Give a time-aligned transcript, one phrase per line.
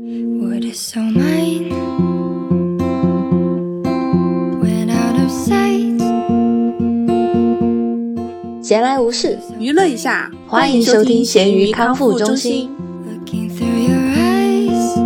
[0.00, 1.70] What is so mine
[4.60, 5.98] went out of sight.
[8.62, 12.70] 闲来无事，娱乐一下，欢迎收听咸鱼康复中心。
[13.08, 15.00] Looking through your eyes,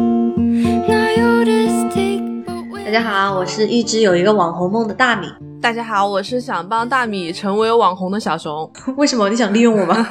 [0.86, 5.26] now you'll just take 大家好，我是一直有一个网红梦的大米。
[5.62, 8.70] 大家好，我是想帮大米成为网红的小熊。
[8.98, 10.06] 为什么你想利用我吗？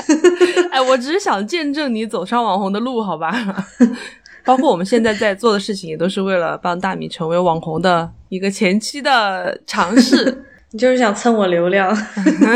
[0.72, 3.30] 哎，我只是想见证你走上网红的路，好吧？
[4.44, 10.44] 包括我们现在在做的事情，也都是为了帮大米成为网红的一个前期的尝试。
[10.70, 11.94] 你就是想蹭我流量。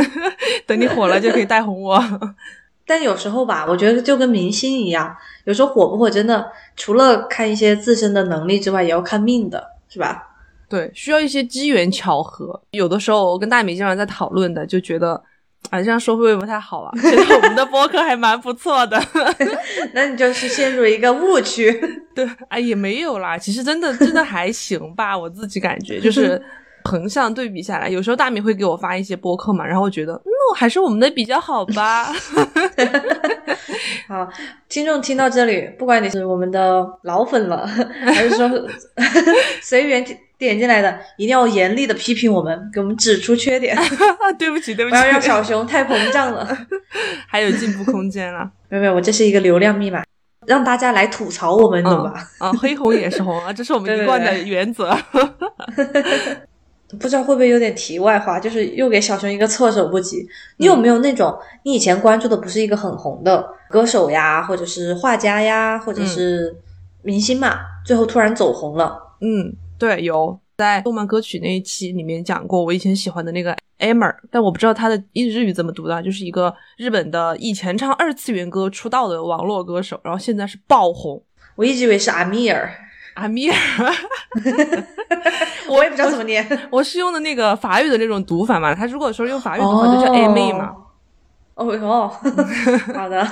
[0.67, 2.03] 等你火了，就可以带红我。
[2.87, 6.47] 但有时候吧，我觉得就跟明星一样，有时候火不火真的
[6.77, 10.23] 除了看一些自身的能力之外，也要看命的，是吧？
[10.69, 12.61] 对，需要一些机缘巧合。
[12.71, 15.23] 有的时候我跟大米经常在讨论的，就觉得，
[15.70, 16.93] 啊，这样说会不会不太好啊？
[17.01, 19.01] 觉得我们的播客还蛮不错的。
[19.93, 21.73] 那你就是陷入一个误区。
[22.15, 26.41] 对，哎，也没有啦，其实真的真的还行吧，我自己感觉就是
[26.85, 32.13] 横向对比下来，有时候大米会给我发一些播客嘛，然后我觉得，嗯，还是我们的比较好吧。
[34.09, 34.29] 好，
[34.69, 38.48] 听众听到这里，不管你是我们的老粉了，还是说
[39.60, 40.04] 随缘
[40.38, 43.76] 点进来的，一定要严厉的批评我们，给我们指出缺点，
[44.38, 46.46] 对不起，对不起不起，要让小熊太膨胀了。
[47.26, 48.51] 还有进步空间了。
[48.68, 50.02] 没有没有，我这是一个流量密码，
[50.46, 52.14] 让大家来吐槽我们，你懂吧？
[52.38, 54.96] 啊，黑红也是红啊，这是我们一贯的原则。
[57.01, 60.24] 不知道会不会有点题外话，就是又给小熊一个措手不及。
[60.59, 66.54] 你有没有那种你以前关注的不是一个很红的歌手呀，或者是画家呀，或者是
[67.03, 68.97] 明星嘛，最后突然走红了？
[69.20, 81.22] 嗯，对，有在动漫歌曲那一期里面讲过，我以前喜欢的那个 Amer，但我不知道他的日语怎么读的，就是一个日本的以前唱二次元歌出道的网络歌手，然后现在是爆红。
[81.56, 82.71] 我一直以为是阿米尔，
[83.15, 83.56] 阿米尔，
[85.69, 86.47] 我也不知道怎么念。
[86.71, 90.75] 我是用的那个法语的那种读法嘛，他如果说用法语读法就叫 A 妹嘛。
[91.54, 92.08] 哦哟，
[92.94, 93.22] 好的。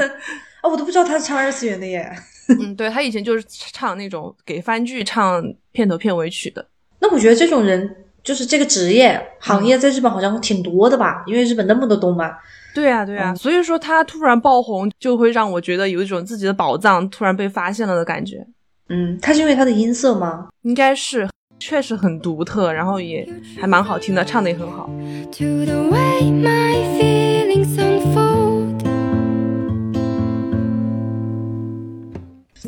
[0.62, 2.10] 哦，我都不知道他是唱二次元的耶。
[2.60, 5.42] 嗯，对他以前就是唱那种给番剧唱
[5.72, 6.64] 片头片尾曲的。
[7.00, 12.32] 那我觉得这种人就是这个职业行业在日本好像挺多的吧，因为日本那么多动漫。
[12.74, 18.46] 对啊，对啊，所以说他突然爆红，就会让我觉得有一种自己的宝藏突然被发现了的感觉。
[18.88, 20.48] 嗯，他是因为他的音色吗？
[20.62, 21.28] 应该是，
[21.58, 23.26] 确实很独特，然后也
[23.58, 24.90] 还蛮好听的，唱的也很好。
[25.32, 26.76] to the way my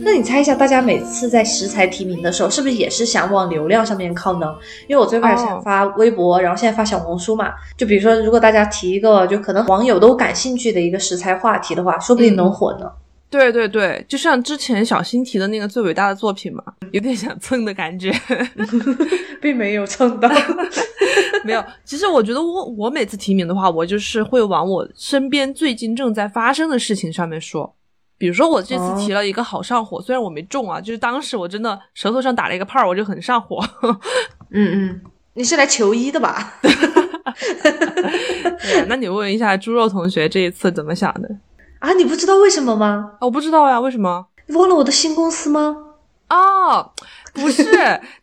[0.00, 4.54] 那你猜一下，大家每次在食材提名的时候，是不是也是想往流量上面靠呢？
[4.86, 7.52] 因为我最开始想发微博，然后现在发小红书嘛。
[7.76, 12.90] 就比如说，如果大家提一个就可能网友都感兴趣的一个食材话题的话，说不定能火呢。
[13.30, 18.10] 对对对，就像之前小新提的那个最伟大的作品嘛，有点想蹭的感觉。
[19.42, 20.28] 并没有蹭到。
[21.44, 27.74] 没有，其实我觉得我我每次提名的话，我就是会往我身边最近正在发生的事情上面说。
[28.18, 33.64] 比如说我这次提了一个好上火，虽然我没中啊，就是当时我真的舌头上打了一个泡儿，我就很上火。
[34.50, 35.00] 嗯嗯，
[35.34, 36.54] 你是来求医的吧？
[38.88, 41.28] 那你问一下猪肉同学这一次怎么想的？
[41.78, 43.12] 啊，你不知道为什么吗？
[43.20, 44.26] 啊我不知道呀，为什么？
[44.46, 45.76] 你忘了我的新公司吗？
[46.28, 46.90] 哦，
[47.32, 47.64] 不是，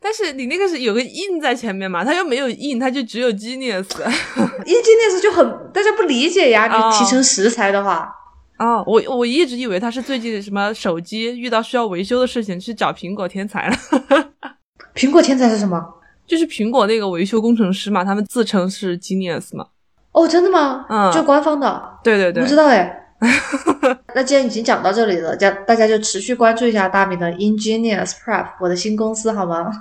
[0.02, 3.86] 但是你那个是有个 in 在前面嘛，它又没有 in，它就只有 genius。
[4.66, 8.00] Engineers 就很大家不理解呀，哦你提成食材的话。
[8.00, 8.25] 哦，
[8.86, 13.76] 我我一直以为他是最近什么手机遇到需要维修的事情去找苹果天才了，
[14.96, 15.84] 苹果天才是什么？
[16.26, 19.68] 就是苹果那个维修工程师嘛，他们自称是 genius 嘛。
[20.12, 20.86] 哦，真的吗？
[20.90, 22.00] 嗯就官方的。
[22.04, 23.02] 对对对不，知道哎。
[24.14, 29.72] 那既然已经讲到这里了，大大家就持续关注一下大米的 Ingenious Prep，我的新公司好吗？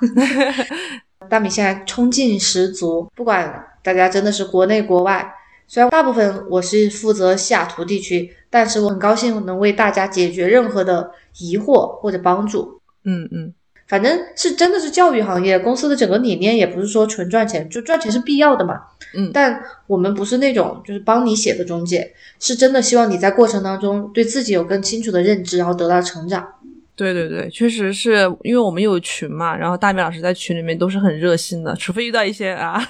[1.29, 5.27] 大米现在冲劲十足，不管大家真的是国内国外，
[5.67, 12.81] 虽然大部分我是负责西雅图地区，但是我很高兴能为大家解决任何的疑惑或者帮助。
[13.05, 13.53] 嗯嗯，
[13.89, 18.81] 反正是真的是教育行业，公司的整个理念也不是说纯赚钱，就赚钱是必要的嘛。
[19.17, 26.47] 嗯但我们不是那种就是帮你写的中介，是真的希望你在过程当中对自己有更清楚的认知，然后得到成长。
[26.97, 28.13] 对对对，确实是
[28.43, 32.81] 因为我们有群嘛，然后大米老师在群里面都是很热心的，除非遇到一些啊，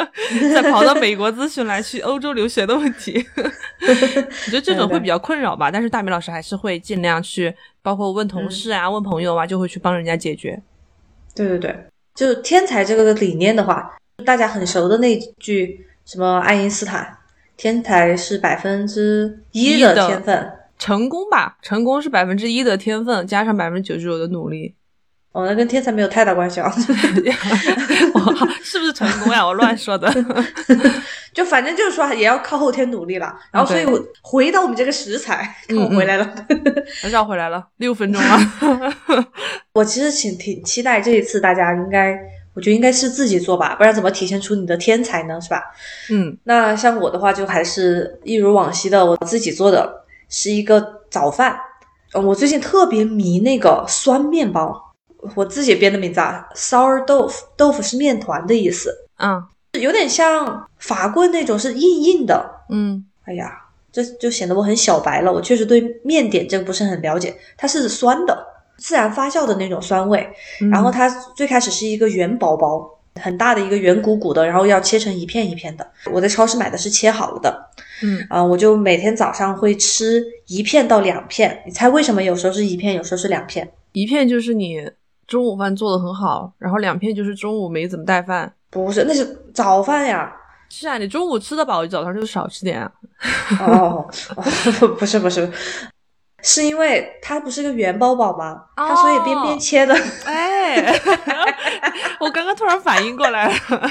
[0.52, 5.70] 再跑到美国咨询来去欧洲留学的问题， 我觉得这种会比较困扰吧。
[5.70, 10.62] 但是大米老师还是会尽量去，包括问同事啊、问朋友啊，就会去帮人家解决。
[11.34, 11.74] 对对对，
[12.14, 13.96] 就天才这个理念的话，
[14.26, 17.16] 大家很熟的那句什么爱因斯坦，
[17.56, 20.52] 天才是百分之一的天分。
[20.78, 24.74] 成功吧，成功是百分之一的天分加上百分之九十九的努力。
[25.32, 26.68] 哦，那跟天才没有太大关系啊。
[28.14, 29.44] 哇，是不是成功呀？
[29.44, 30.08] 我乱说的。
[31.34, 33.34] 就反正就是说，也要靠后天努力了。
[33.50, 36.34] 然后，所以我回到我们这个食材，看我回来了，
[37.10, 38.94] 绕回来了，六分钟了。
[39.72, 42.16] 我其实挺挺期待这一次，大家应该，
[42.54, 45.40] 我觉得应该是自己做吧，不然怎么体现出你的天才呢？
[45.40, 45.60] 是吧？
[46.12, 51.58] 嗯，那像我的话，就还是一如往昔的，我自己做的是一个早饭。
[52.12, 54.80] 嗯，我最近特别迷那个酸面包。
[55.34, 59.42] 我自己编的名字啊，sour 豆腐，豆腐是面团的意思，嗯，
[59.80, 63.50] 有点像法棍那种，是硬硬的，嗯，哎呀，
[63.90, 65.32] 这就显得我很小白了。
[65.32, 68.46] 我确实对面点这个不是很了解，它是酸的，
[68.76, 70.28] 自然发酵的那种酸味。
[70.70, 72.86] 然后它最开始是一个圆薄薄、
[73.20, 75.86] 很大的一个圆鼓鼓的，然后要切成一片一片的。
[76.12, 77.70] 我在超市买的是切好了的，
[78.02, 81.62] 嗯啊，我就每天早上会吃一片到两片。
[81.64, 83.70] 你猜为什么有时候是一片，有时候是两片？
[83.92, 84.90] 一片就是你。
[85.26, 88.52] 中午饭做的很好，然后两片就是中午没怎么带饭。
[88.68, 89.24] 不是，那是
[89.54, 90.30] 早饭呀。
[90.68, 92.92] 是啊，你中午吃得饱，早上就少吃点啊。
[93.58, 94.06] 哦，
[94.98, 95.50] 不是不是，
[96.44, 98.60] 是因为它不是个圆包包吗？
[98.76, 99.94] 它所以边边切的。
[100.26, 100.94] 哎，
[102.20, 103.54] 我刚刚突然反应过来了。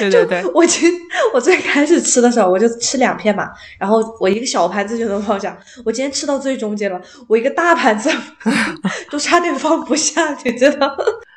[0.00, 0.92] 对对对，我今
[1.32, 5.56] 我最开始吃的时候，我就吃两片嘛，然后我一个小盘子就能放下。
[5.84, 8.10] 我今天吃到最中间了，我一个大盘子
[9.10, 10.92] 都差点放不下，你知道？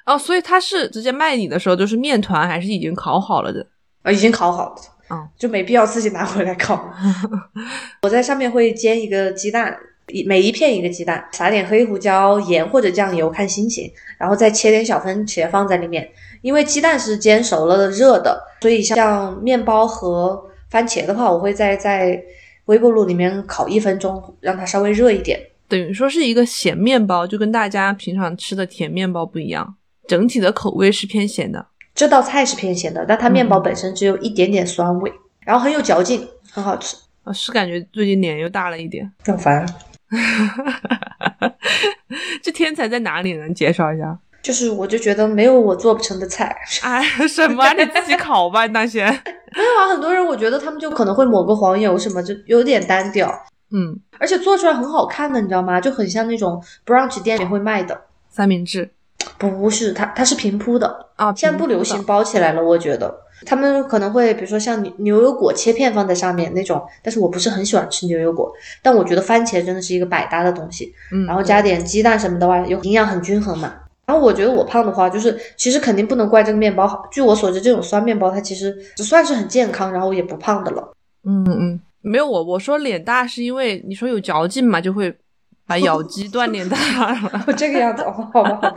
[0.07, 3.65] 哦，所以他是直接卖你的时候就是面团，还是已经烤好了的？
[4.01, 4.75] 啊，已经烤好了，
[5.09, 6.93] 嗯，就没必要自己拿回来烤。
[8.03, 9.77] 我在上面会煎一个鸡蛋，
[10.07, 16.09] 一每一片一个鸡蛋，撒点黑胡椒、盐或者酱油，看心情，然后再切点小番茄放在里面。
[16.41, 22.21] 因为鸡蛋是煎熟了的热的，所以像面包和番茄的话，我会再在
[22.65, 25.39] 微波炉里面烤一分钟，让它稍微热一点。
[25.67, 29.75] 等于说是一个咸面包，就跟大家平常吃的甜面包不一样，
[30.07, 31.65] 整体的口味是偏咸的。
[31.97, 36.95] 这道菜是偏咸的，但它面包本身只有一点点酸味，然后很有嚼劲，很好吃。
[37.23, 39.65] 啊，是感觉最近脸又大了一点，好烦。
[42.43, 43.33] 这天才在哪里？
[43.33, 44.15] 呢介绍一下？
[44.43, 46.55] 就是我就觉得没有我做不成的菜。
[46.83, 47.67] 哎，什么？
[47.73, 49.03] 你自己烤吧，那些。
[49.57, 53.27] 没有啊，很多人我觉得他们就可能会抹个黄油什么，就有点单调。
[53.71, 55.81] 嗯，而且做出来很好看的，你知道吗？
[55.81, 57.99] 就很像那种 brunch 店里会卖的
[58.29, 58.91] 三明治。
[59.37, 62.63] 不是，它它是平铺的啊，现在不流行包起来了。
[62.63, 63.13] 我觉得
[63.45, 68.51] 他们可能会比如说像牛牛油果切片放在上面那种，但是我不是很喜欢吃牛油果。
[68.81, 70.93] 但我觉得番茄真的是一个百搭的东西。
[71.11, 73.73] 嗯，然后加点鸡蛋什么的话，有营养很均衡嘛。
[74.07, 77.05] 然后我觉得我胖的话，就是其实肯定不能怪这个面包。
[77.11, 80.93] 据我所知，这种酸面包它其实只算是很健康，然后也不胖的了。
[81.25, 85.13] 嗯嗯，没有我我说脸大是因为你说有嚼劲嘛，就会
[85.67, 86.77] 把 咬肌锻炼大
[87.11, 87.45] 了。
[87.55, 88.75] 这个样子哦，好吧，好吧。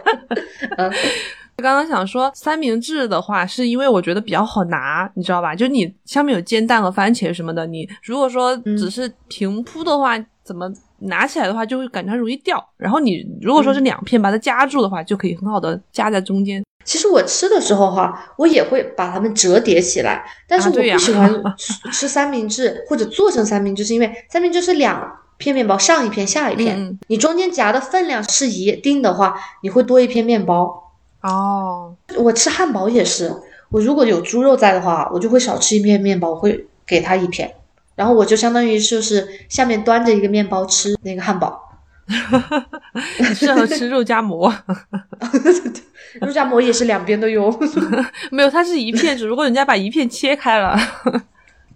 [0.76, 0.90] 嗯，
[1.56, 5.54] 刚刚想说三明治的话，是因为我觉得比较好拿，你知道吧？
[5.54, 10.70] 就你下面有煎蛋和番茄什么的，你如果说只是平铺的话，怎么？
[11.02, 16.62] 拿起来的话就会感觉它容易掉，然后你如果说是两片把它夹住的话，就可以很好的夹在中间。
[16.84, 21.32] 其实我吃的时候哈，我也会把它们折叠起来，但是我不喜欢
[21.90, 25.00] 吃三明治或者做成三明治，是因为三明治是两
[25.40, 30.92] 片面包上一片下一片，你中间夹的分量是一定的话，你会多一片面包。
[31.22, 33.34] 哦，我吃汉堡也是，
[33.70, 37.52] 我如果有猪肉在的话，我就会少吃一片面包，我会给他一片。
[37.96, 41.60] 然后我就相当于就是下面端着一个面包吃那个汉堡，
[43.34, 44.50] 适合吃肉夹馍，
[46.20, 47.50] 肉夹馍也是两边都有，
[48.32, 50.78] 没有，它是一片，只不过人家把一片切开了。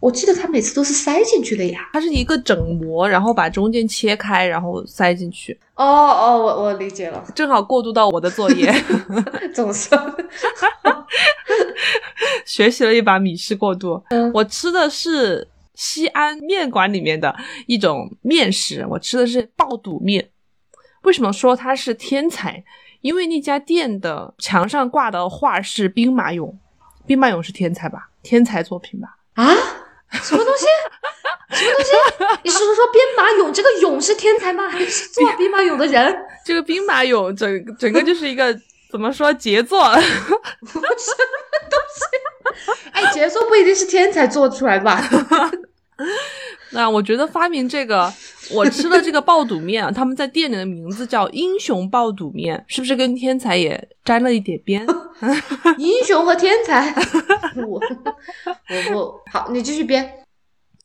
[0.05, 5.59] 我记得它每次都是塞进去的呀，它是一个整馍，然后把中间切开，然后塞进去。
[5.77, 8.71] 哦哦，我我理解了，正好过渡到我的作业
[9.55, 9.99] 总算
[12.45, 14.03] 学习了一把米式过渡。
[14.35, 15.49] 我吃的是。
[15.77, 17.35] 西安面馆里面的
[17.67, 20.31] 一种面食，我吃的是爆肚面。
[21.03, 22.63] 为什么说它是天才？
[23.01, 26.55] 因为那家店的墙上挂的画是兵马俑，
[27.09, 28.09] 兵马俑是天才吧？
[28.23, 29.17] 天才作品吧？
[29.35, 29.53] 啊？
[30.23, 30.67] 什么东西？
[31.51, 31.93] 什么东西？
[32.43, 34.69] 你是说兵马俑这个俑是天才吗？
[34.69, 36.17] 还是做兵马俑的人？
[36.45, 38.55] 这个兵马俑整整个就是一个
[38.91, 39.83] 怎么说杰作？
[39.95, 40.41] 什么
[40.73, 41.11] 东西？
[42.93, 45.03] 哎，杰作不一定是天才做出来吧？
[46.73, 48.13] 那我觉得发明这个，
[48.53, 54.85] 我吃了这个爆肚面啊，他们在店里的名字叫“英雄爆肚面”，是不是跟天才也沾了一点边？
[55.79, 56.93] 英雄和天才，
[57.67, 57.81] 我
[58.45, 60.21] 我不好，你继续编。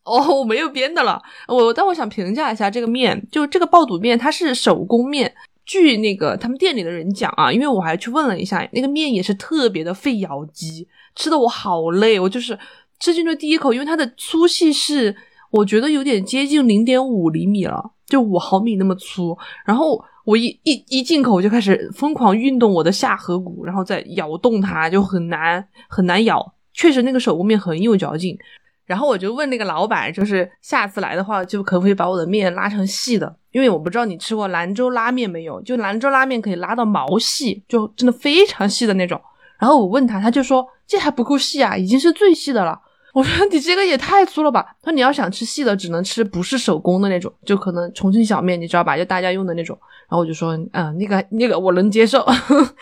[0.03, 1.21] 哦，我没有编的了。
[1.47, 5.33] 我但我想评价一下这个面，就这个爆肚面，它是手工面。
[5.65, 12.19] 据那个他们店里的人讲啊，因为我还去问了一下，那个面也是特别的费咬肌，吃的我好累。
[12.19, 12.57] 我就是
[12.99, 15.15] 吃进去第一口，因为它的粗细是
[15.51, 19.37] 我觉得有点接近零点五厘米了，就五毫米那么粗。
[19.65, 26.53] 然后我一一一进口就开始疯狂运动我的下颌骨，然后再咬动它，就很难很难咬。
[26.73, 28.37] 确实那个手工面很有嚼劲。
[28.85, 33.35] 然后我就问那个老板，就是下次来的话，就可不可以把我的面拉成细的？
[33.51, 39.21] 因为我不知道你吃过兰州拉面没有，就兰州拉面可以拉到毛细，就真的非常细的那种。
[39.59, 42.79] 然后我问他，他就说这还不够细啊，已经是最细的了。
[43.13, 44.75] 我说你这个也太粗了吧？
[44.81, 48.95] 他说你要想吃细的，只能吃不是手工的那种，就可能重庆小面，你知道吧？
[48.97, 49.77] 就大家用的那种。
[50.07, 52.25] 然后我就说，嗯，那个那个我能接受，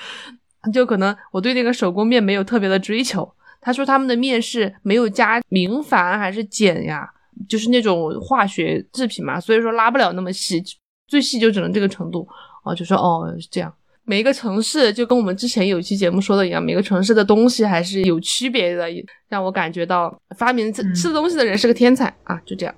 [0.73, 3.29] 就可能我对那个手工面没有特别的追求。
[3.61, 7.09] 他说他们的面是没有加明矾还是碱呀，
[7.49, 10.63] 就是那种化学制品嘛，所以说拉不了那么细，
[11.07, 12.27] 最细就只能这个程度。
[12.63, 13.73] 哦，就说哦是这样，
[14.09, 18.87] 每一个城市就跟我们之前有一期节目说的一样，每个城市的东西还是有区别的，
[19.27, 22.73] 让我感觉到发明吃吃东西的人是个天才啊，就这样。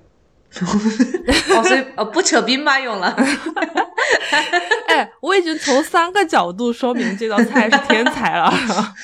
[1.54, 3.14] 哦，所以呃不扯兵马俑了。
[4.88, 8.50] 哎，我已经从三个角度说明这道菜是天才了。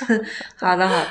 [0.59, 1.07] 好的，好的。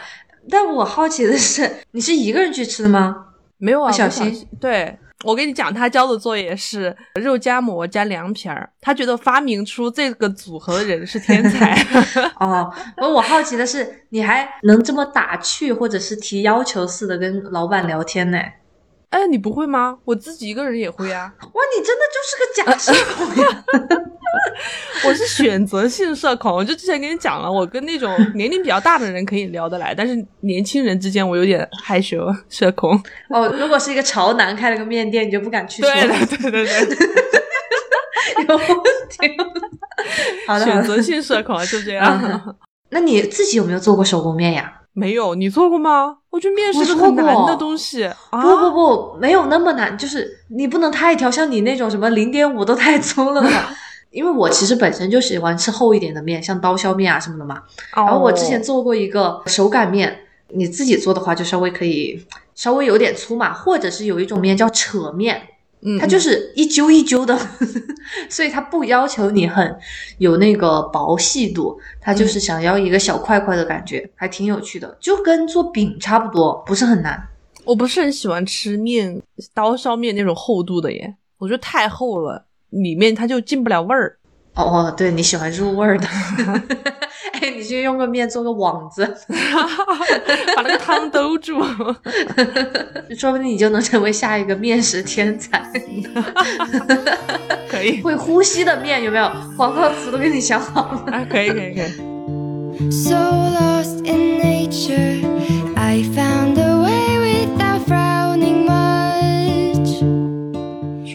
[0.50, 3.16] 但我好奇的是，你是一个人去吃的吗？
[3.58, 4.46] 没有啊，小新。
[4.60, 8.70] 对我跟你讲，他交的作业是肉夹馍加凉皮儿。
[8.82, 11.74] 他觉得发明出这个组合的人是天才。
[12.40, 18.38] 哦，我我好奇的是，你还能这么打趣或者是提要求似的跟老板聊天呢？
[19.10, 19.98] 哎，你不会吗？
[20.04, 21.34] 我自己一个人也会啊。
[21.40, 23.64] 哇，你真的就是个假社恐呀！
[25.08, 32.92] 我是选择性社恐，我就之前跟你讲了，我跟那种年龄比较大的人可以聊得来，但是年轻人之间我有点害羞社恐。
[33.30, 35.92] 哦，如果是一个潮男开了个面店，你就不敢去说。
[35.94, 36.98] 对对对对，
[38.48, 39.38] 有问题。
[40.48, 42.56] 好的，选择性社恐就这样。
[42.90, 44.72] 那你自己有没有做过手工面呀？
[44.94, 46.18] 没有，你做过吗？
[46.30, 48.10] 我觉得面是个很难的东西。
[48.32, 50.26] 不不不，没有那么难，就是
[50.56, 53.76] 你不能太挑，像你那种什么零点五都太 粗了吧？
[54.16, 57.62] 因为我其实本身就喜欢吃厚一点的面，像刀削面啊什么的嘛。
[57.96, 60.18] 然后我之前做过一个手擀面，
[60.50, 65.42] 你自己做的话就稍微可以稍微有点粗嘛，或者是有一种面叫扯面。
[66.00, 67.38] 它就是一揪一揪的，
[68.28, 69.78] 所以它不要求你很
[70.18, 77.28] 有那个薄细度，它就是想要一个小块块的感觉，还挺有趣的，就跟做饼差不多，不是很难。
[77.66, 79.22] 我不是很喜欢吃面
[79.54, 84.18] 刀削面那种厚度的耶，我觉得太厚了，里面它就进不了味儿。
[84.56, 86.08] 哦，对你喜欢入味儿的。
[87.42, 89.06] 哎，你去用个面做个网子，
[90.56, 91.62] 把那个汤兜住，
[93.18, 95.62] 说不定你就能成为下一个面食天才。
[97.68, 99.30] 可以，会呼吸的面有没有？
[99.58, 101.12] 广告词都给你想好了。
[101.12, 101.92] 啊，可以，可以，可以。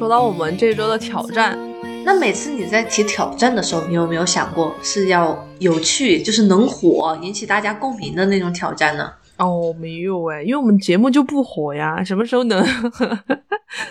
[0.00, 1.58] 说到我们这周的挑战。
[2.06, 9.12] 那每次你在提挑战的时候，你有没有想过是要有趣，就是能火，引起大家共鸣的那种挑战呢？
[9.36, 12.66] 哦，没有哎，因为我们节目就不火呀，什么时候能？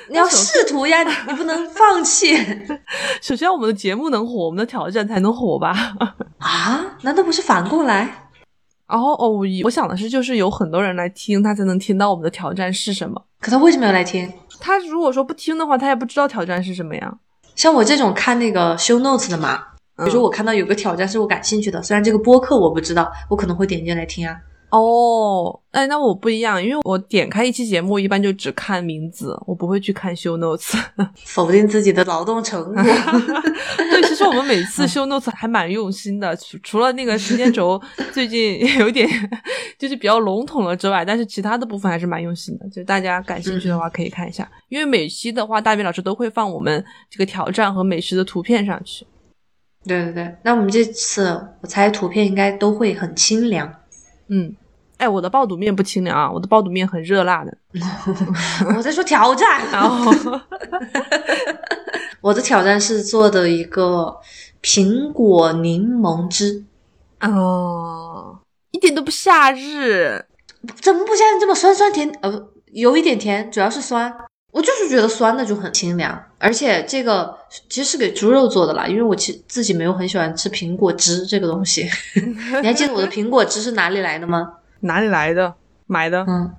[0.10, 0.98] 你要 试图呀，
[1.28, 2.36] 你不能放弃。
[3.22, 5.94] 首先，我们的节目能火，我们的挑战才能火吧？
[6.40, 6.98] 啊？
[7.04, 8.30] 难道不是反过来？
[8.88, 13.22] 然后哦，我想的是，就是有很多人来听，他才能听到我们的挑战是什么。
[13.40, 14.28] 可他为什么要来听？
[14.60, 17.14] 他如果说不听的话，他也不知道挑战是什么呀。
[17.56, 19.58] 像我这种看那个 show notes 的嘛，
[19.98, 24.36] 比如说我看到有个挑战是我感兴趣的，虽然这个播客我不知道，我可能会点进来听啊。
[24.72, 30.80] 哦，哎，那我不一样，因为我点开一期节目，一般就只看名字，我不会去看 show notes，
[31.26, 32.84] 否定自己的劳动成果。
[32.84, 37.82] 对，其实我们每 次 show notes 还蛮用心的，除除了那个时间轴
[38.14, 39.10] 最近有点
[39.80, 42.70] 就是比较笼统了之外，但是其他的部分还是蛮用心的。
[42.70, 49.06] 就大家感兴趣的话可以看一下，因为每期的话，大斌老师都会放我们这个挑战和美食的图片上去。
[49.86, 53.74] 对对对，那我们这次我猜图片应该都会很清凉。
[54.30, 54.56] 嗯，
[54.98, 57.58] 哎，我的爆肚面不清凉啊，我的爆肚面很热辣的。
[58.78, 59.62] 我在说挑战，
[62.22, 64.20] 我的挑战是做的一个
[64.62, 66.64] 苹果柠檬汁。
[67.22, 68.40] 哦，
[68.72, 70.26] 一点都不夏日，
[70.82, 72.12] 怎么不像这么酸酸甜？
[72.22, 74.14] 呃，有一点甜，主要是酸。
[74.52, 77.38] 我就是觉得酸的就很清凉，而且这个
[77.70, 81.88] 其实是给猪肉做的啦，因为我其自己没有很喜欢吃苹果汁这个东西。
[82.62, 84.54] 你还记得我的苹果汁是哪里来的吗？
[84.82, 85.54] 哪里来的？
[85.86, 86.26] 买的？
[86.28, 86.52] 嗯，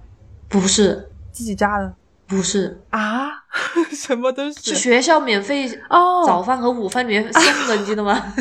[0.48, 1.92] 不是自己榨的。
[2.26, 3.28] 不是，啊，
[3.90, 8.32] 什么都是学校免费哦，早饭和午饭免费送的，你记得吗？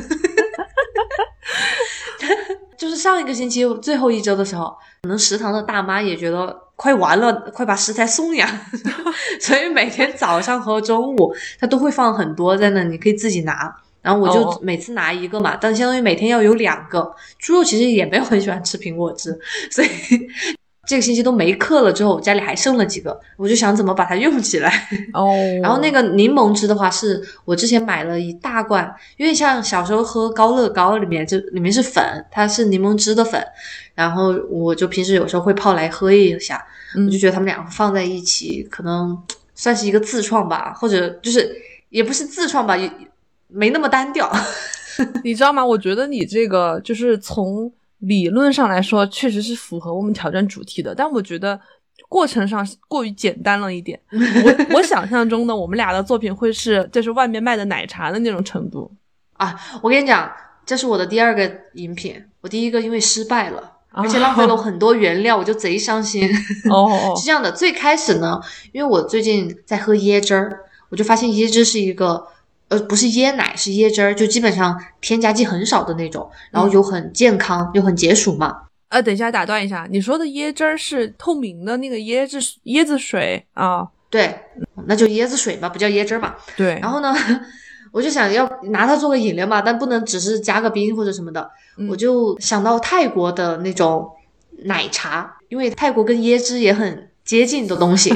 [3.00, 8.46] 就是上一个星期最后一周的时候，可能食堂的大妈也觉得快完了，快把食材送呀，
[9.40, 13.74] 所以每天早上和中午他都会放很多在那，你可以自己拿。
[14.02, 17.14] 然后我就每次拿一个嘛，但相当于每天要有两个。
[17.38, 19.40] 猪肉其实也没有很喜欢吃苹果汁，
[19.72, 19.88] 所以。
[20.90, 24.90] 这个星期都没课了，之后家里还剩了几个，我就想怎么把它用起来。
[25.14, 25.30] 哦，
[25.62, 33.40] 然后那个柠檬汁的话，是我之前买了一大罐，因为像小时候喝高乐高里面就里面是粉，它是柠檬汁的粉，
[33.94, 36.66] 然后我就平时有时候会泡来喝一下，
[36.96, 39.16] 我就觉得他们两个放在一起，可能
[39.54, 41.56] 算是一个自创吧，或者就是
[41.90, 42.92] 也不是自创吧，也
[43.48, 44.28] 没那么单调。
[45.24, 45.64] 你知道吗？
[45.64, 47.72] 我觉得你这个就是从。
[48.00, 51.60] 理论上来说，确实是符合我们挑战主题的，但我觉得
[52.08, 54.00] 过程上过于简单了一点。
[54.12, 58.90] 我我想象中的我们俩的作品会是，就是外面卖的奶茶的那种程度
[59.34, 59.60] 啊！
[59.82, 60.32] 我跟你讲，
[60.66, 66.30] 这是我的第二个饮品，我第一个因为失败了，而且浪费了很多原料，我就贼伤心。
[66.72, 68.40] 哦，是这样的，最开始呢，
[68.72, 72.28] 因为我最近在喝椰汁儿，我就发现椰汁是一个。
[72.70, 78.56] 呃，不是椰奶，是椰汁儿，就基本上添加剂很少的那种，然后又很健康，又很解暑嘛。
[78.90, 83.88] 呃，等一下，打断一下，你说的椰汁儿是透明的那个椰子椰子水啊？
[84.10, 84.36] 对，
[84.88, 86.36] 那就椰子水嘛，不叫椰汁儿嘛。
[86.56, 86.80] 对。
[86.82, 87.14] 然后呢，
[87.92, 91.50] 我就想要拿它做个饮料嘛，但不能只是加个冰或者什么的，
[91.90, 94.10] 我就想到泰国的那种
[94.64, 98.10] 奶茶，因为泰国跟椰汁也很接近的东西。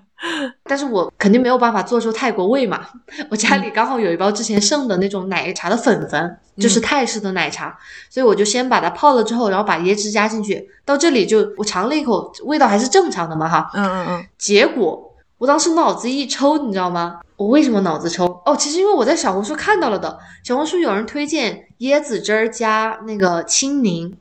[0.64, 2.86] 但是我肯定没有办法做出泰国味嘛。
[3.30, 7.74] 我家里刚好有一包之前剩的那种奶茶的粉粉，就是泰式的奶茶，
[8.10, 10.68] 所以我就先把它泡了之后，然后把椰汁加进去。
[10.84, 13.70] 到这里就我尝了一口，味道还是正常的嘛，哈。
[13.72, 14.26] 嗯嗯嗯。
[14.36, 17.20] 结果我当时脑子一抽，你知道吗？
[17.36, 18.26] 我为什么脑子抽？
[18.44, 24.14] 哦，其实因为我在小红书看到了的，小红书有人推荐椰子汁儿加那个青柠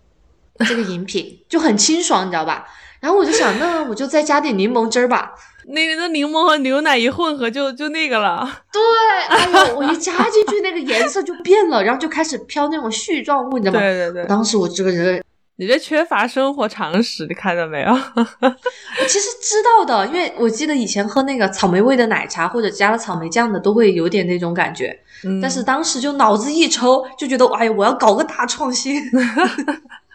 [0.60, 2.66] 这个饮品，就很清爽，你知道吧？
[3.01, 5.33] 然后我就想，那我就再加点柠檬汁儿吧。
[5.68, 8.50] 那个柠檬和牛奶一混合，就就那个了。
[8.72, 8.81] 对，
[9.27, 13.79] 哎呦，我一加进去，那个颜色就变了，然后就开始飘那种絮状物，你知道吗？
[13.79, 14.25] 对对对。
[14.25, 15.24] 当时我这个人，
[15.57, 17.90] 你这缺乏生活常识，你看到没有？
[17.92, 25.00] 我其实知道的，因为我记得以前喝那个草莓味的奶茶，或者加了草莓酱的，都会有点那种感觉。
[25.24, 25.40] 嗯。
[25.40, 29.00] 但是当时就脑子一抽，就觉得，哎呀，我要搞个大创新。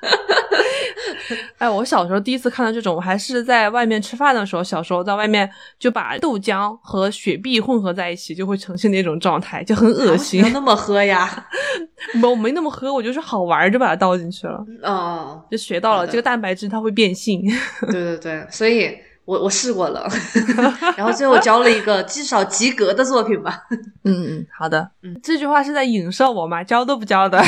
[1.59, 4.63] 哎，我小时候第一次看到这种，我还是在外面吃饭的时候。
[4.63, 10.45] 小时候在外面就把豆浆和雪碧混合在一起，就会呈现那种状态，就很恶心。
[10.53, 11.47] 那么喝呀？
[12.15, 14.65] 没，我没那么喝，我就是好玩，就把它倒进去了。
[14.83, 17.43] 哦，就学到了这个蛋白质它会变性。
[17.91, 18.97] 对对对，所以。
[19.27, 20.09] 我我试过了，
[20.97, 23.65] 然后最后交了一个至少及格的作品吧。
[24.05, 24.89] 嗯嗯，好的。
[25.03, 26.63] 嗯，这句话是在影射我吗？
[26.63, 27.43] 交都不交的。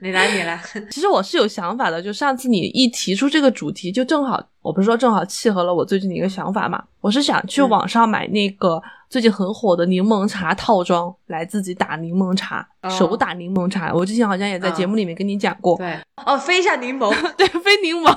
[0.00, 0.60] 你来，你来。
[0.90, 6.84] 其实我是有想法的，就上次你一提出这个主题，就正好，我不是说正好契合了我最近的一个想法嘛。
[7.00, 13.92] 我是想去网上买那个最近很火的柠檬茶套装，来自己打柠檬茶，手打柠檬茶。
[13.92, 15.76] 我之前好像也在节目里面跟你讲过。
[15.76, 18.16] 对，哦，飞一下柠檬，对，飞柠檬。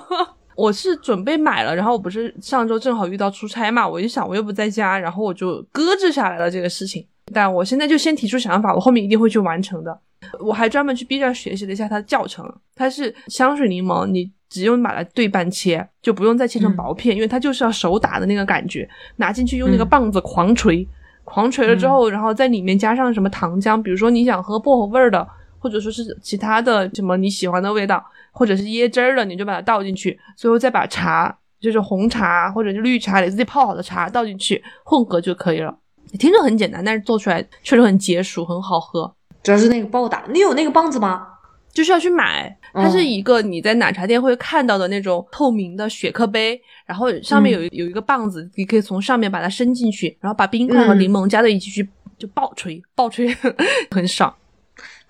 [0.55, 7.05] 我是准备买了，然后我不是上周正好遇到出差嘛，我就想我又不在家，然后我就搁置下来了这个事情。
[7.33, 9.97] 但我现在就先提出想法，我后面一定会去完成的。
[10.39, 18.87] 我还专门去 B 站学习了一下它的教程，它是香水柠檬，你只用把它对半切，就不用再切成薄片，因为它就是要手打的那个感觉，
[19.17, 20.87] 拿进去用那个棒子狂锤，
[21.23, 25.27] 狂锤了之后，然后在里面加上什么糖浆，比如说你想喝薄荷味儿的，
[25.63, 28.03] 或者说是其他的什么你喜欢的味道。
[28.35, 35.77] 或者是椰汁儿了，你就把它倒进去，最后再把茶，就是红茶或者是绿茶，你自己泡好的茶倒进去混合就可以了。
[36.17, 39.13] 听着很简单，但是做出来确实很解暑，很好喝。
[39.43, 41.27] 主要是那个暴打，你有那个棒子吗？
[41.71, 53.31] 就是要去买，它是一个你在奶茶店会看到的那种透明的雪克杯，然后上面有有一个棒子，你可以从上面把它伸进去，然后把冰块和柠檬加在一起去就爆吹，爆吹
[53.91, 54.33] 很爽。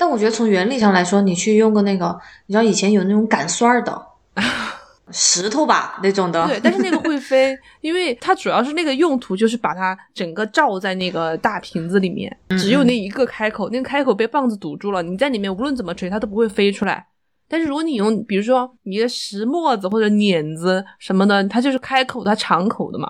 [0.04, 2.13] 但我觉得从原理上来说，你去用个那个，
[2.48, 4.06] 你知道以前有那种擀蒜儿的
[5.12, 17.08] 石头吧那种的，对，但是那个会 飞，因为它主要是那个用途就是把它整个罩在那个大瓶子里面，只有那一个开口，那个开口被棒子堵住了，你在里面无论怎么吹它都不会飞出来。
[17.48, 23.10] 但是如果你用，比如说你的石磨子或者碾子什么的，它就是开口它敞口的嘛。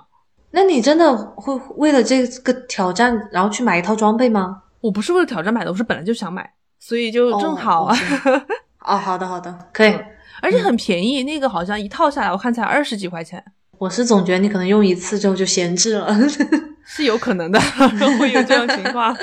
[0.52, 4.62] 那你真的会为了这个挑战然后去买一套装备吗？
[4.82, 6.54] 我不是为了挑战买的，我是本来就想买。
[6.86, 7.96] 所以就正好啊，
[8.84, 9.98] 哦，好的好的，可以，
[10.42, 13.42] 而且很便宜，那个好像一套下来我看才二十几块钱。
[13.78, 16.14] 我是总觉得你可能用一次之后就闲置了。
[16.84, 17.58] 是有可能的，
[18.20, 19.16] 会有这种情况。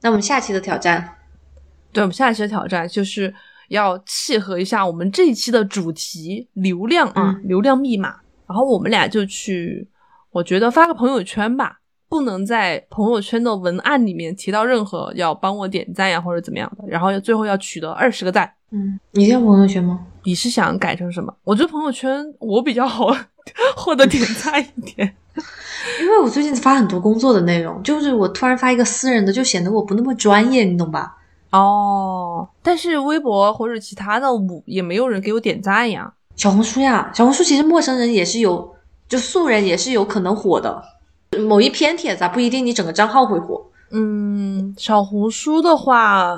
[0.00, 1.16] 那我们下期的挑战，
[1.92, 3.34] 对，我们下期的挑战就是
[3.68, 8.16] 要契合一下我们这一期的主题——流量啊，嗯流量密码。
[8.46, 9.86] 然后我们俩就去，
[10.30, 11.77] 我觉得发个朋友圈吧，
[12.08, 18.50] 不能在朋友圈的文案里面提到任何要帮我点赞呀或者怎么样的，然后最后要取得二十个赞。
[18.70, 20.00] 嗯，你这样朋友圈吗？
[20.24, 21.34] 你是想改成什么？
[21.44, 23.08] 我觉得朋友圈我比较好
[23.76, 25.14] 获得点赞一点。
[26.02, 31.16] 因为我最近发很多工作的内容，就是我突然发一个私人的，就显得我不那么专业，你懂吧？
[31.50, 36.12] 哦，但是微博或者其他的我也没有人给我点赞呀。
[36.36, 38.74] 小红书呀，小红书其实陌生人也是有，
[39.08, 40.82] 就素人也是有可能火的。
[41.46, 43.62] 某一篇帖子啊，不一定你整个账号会火。
[43.90, 46.36] 嗯，小红书的话，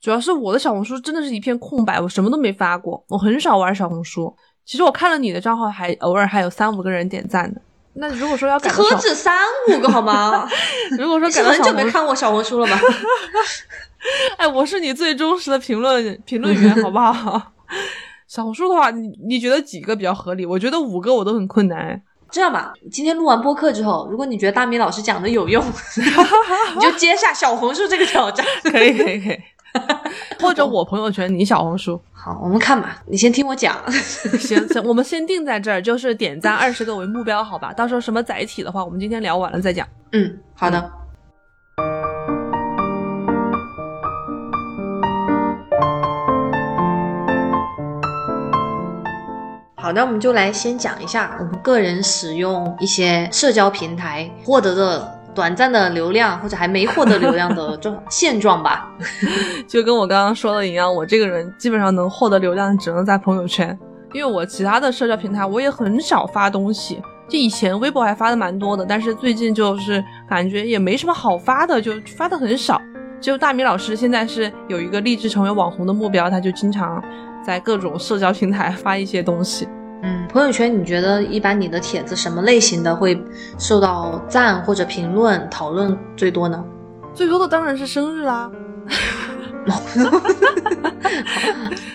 [0.00, 4.34] 主要是我的小红书真的是一片空白，我什么都没发过，我很少玩小红书。
[4.64, 7.60] 其实我看了你的账号还，偶尔还有三五个人点赞的。
[7.94, 9.36] 那如果说要何止三
[9.68, 10.48] 五个好吗？
[10.96, 12.78] 如果说你是很久没看我小红书了吧？
[14.38, 17.52] 哎，我是你最忠实的评论评论员，好不好？
[18.28, 20.46] 小红书的话，你你觉得几个比较合理？
[20.46, 22.00] 我觉得五个我都很困难。
[22.30, 25.64] 哎这样吧，今天录完播客之后，如果你觉得大米老师讲的有用，
[26.76, 28.46] 你就接下小红书这个挑战。
[28.62, 29.40] 可以可以可以，
[30.40, 32.00] 或者我朋友圈，你小红书。
[32.12, 33.76] 好，我们看吧，你先听我讲。
[33.90, 37.72] 行行，我们先定在这儿，就是点赞二十个为目标，好吧？
[37.72, 39.86] 到时候什么载体的话，我们今天聊完了再讲。
[40.12, 40.90] 嗯，好的。
[49.80, 58.92] 好，那我们就来先讲一下我们个人使用一些社交平台获得的短暂的流量，或者还没获得流量的 状现状吧。
[59.66, 63.76] 就跟我刚刚说的一样，我这个人基本上能获得流量，只能在朋友圈，
[64.12, 67.00] 因为我其他的社交平台我也很少发东西。
[67.26, 72.78] 就以前微博还发的蛮多的，但是最近就是感觉也没什么好发的，就发的很少。
[73.18, 77.02] 就大米老师现在是有一个立志成为网红的目标，他就经常
[77.50, 79.66] 在各种社交平台发一些东西。
[80.04, 83.20] 嗯，朋友圈你觉得一般你的帖子什么类型的会
[83.58, 86.64] 受到赞或者评论讨论最多呢？
[87.12, 88.48] 最多的当然是生日啦，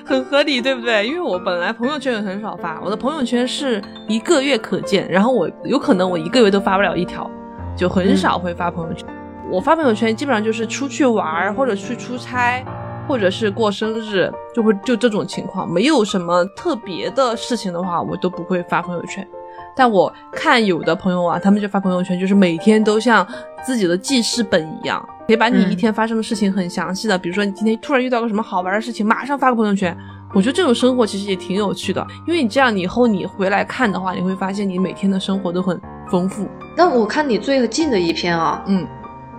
[0.04, 1.08] 很合理，对不对？
[1.08, 7.32] 因为我本来朋友圈也很少发，我的朋友圈是一个月可见，然后我有可能我一个月都发不了一条，
[7.78, 9.08] 就很少会发朋友圈。
[9.50, 12.62] 我发朋友圈基本上就是出去玩儿或者去出差。
[13.08, 19.28] 或者是过生日，就会就这种情况，没有什么特别的事情的话，我都不会发朋友圈。
[19.78, 23.28] 但我看有的朋友啊，他们就发朋友圈，就是每天都像
[23.64, 29.96] 自己的记事本一样，可以把你一天发生的事情很详细的，比如说你今天突然遇到个什么好玩的事情，马上发个朋友圈。
[30.34, 36.46] 我觉得这种生活其实也挺有趣的，因为你这样，以后你回来看的话，你会发现你每天的生活都很丰富。
[36.76, 38.86] 那我看你最近的一篇啊，嗯，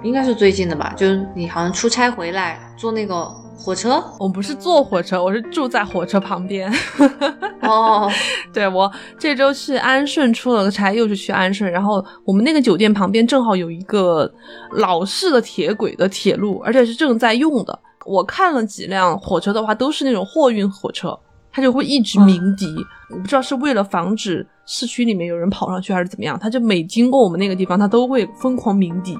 [0.02, 0.94] 应该是最近的吧？
[0.96, 6.72] 就是你好像出差回来做那个火车我不是坐火车，我是住在火车旁边。
[7.62, 8.08] 哦，
[8.52, 14.30] 对我这周去安顺出了个差，又是去安顺，然后我们那个酒店旁边正好有一个
[14.72, 17.76] 老式的铁轨的铁路，而且是正在用的。
[18.04, 21.18] 我看了几辆火车的话，都是那种货运火车，
[21.50, 22.72] 它就会一直鸣笛。
[23.10, 29.16] 我不知道是为了防止市区里面有人跑上去还是怎么样，它就每经过我们那个地方，它都会疯狂鸣笛。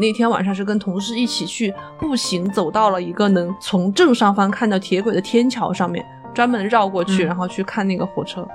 [0.00, 8.46] 那天晚上是跟同事一起去步行，走到了一个能从正上方看到铁轨的天桥上面，专门绕过去，嗯然后去看那个火车，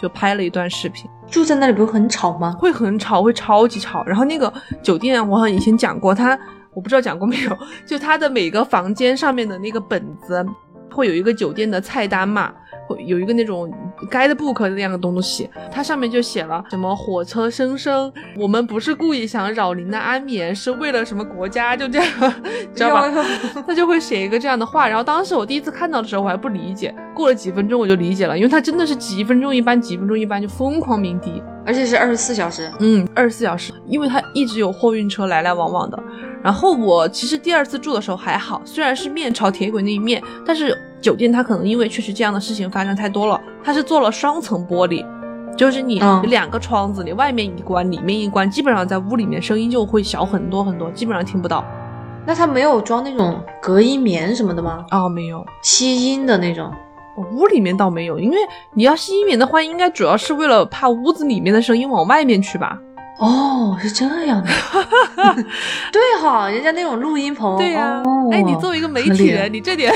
[0.00, 1.08] 就拍了一段视频。
[1.30, 2.54] 住在那里不是很吵吗？
[2.58, 4.04] 会很吵，会超级吵。
[4.04, 6.38] 然后那个酒店，我好像以前讲过，它
[6.74, 10.44] 我不知道讲过没有，就它的每个房间上面的那个本子，
[10.90, 12.67] 会有一个酒店的菜单嘛，会
[12.98, 13.70] 有一个那种
[14.10, 22.34] guidebook 那样的东西，它上面就写了什么火车声声，我们不是故意想扰您的安眠，是为了什么国家，就这样，
[22.74, 23.24] 知道吧？
[23.66, 32.70] 他就会写一个这样的话，然后当时我第一次看到的时候，我还不理解，过了几分钟我就理解了，因为它真的是几分钟一班，几分钟一班就疯狂鸣笛，而且是二十四小时。
[32.80, 36.02] 嗯，二十四小时，因为它一直有货运车来来往往的。
[36.42, 45.04] 然后我其实第二次住的时候还好，虽然是面朝铁轨那一面，但是酒店它可能因为确实这样的事情发生太多了，它是做了双层玻璃，
[45.56, 51.64] 就是你嗯两个窗子，你外面一关，里面一关，基本上在屋里面声音就会小很多很多，基本上听不到。
[52.26, 54.84] 那它没有装那种隔音棉什么的吗？
[54.90, 55.44] 哦，没有。
[55.62, 56.70] 吸音的那种？
[57.16, 58.36] 我屋里面倒没有，因为
[58.74, 62.78] 你要吸音棉的话，应该主要是为了怕屋子里面的声音往外面去吧？
[63.18, 64.48] 哦，是这样的。
[65.92, 67.56] 对哈，人家那种录音棚。
[67.58, 69.92] 对呀、哦、哎，你作为一个媒体人，你这点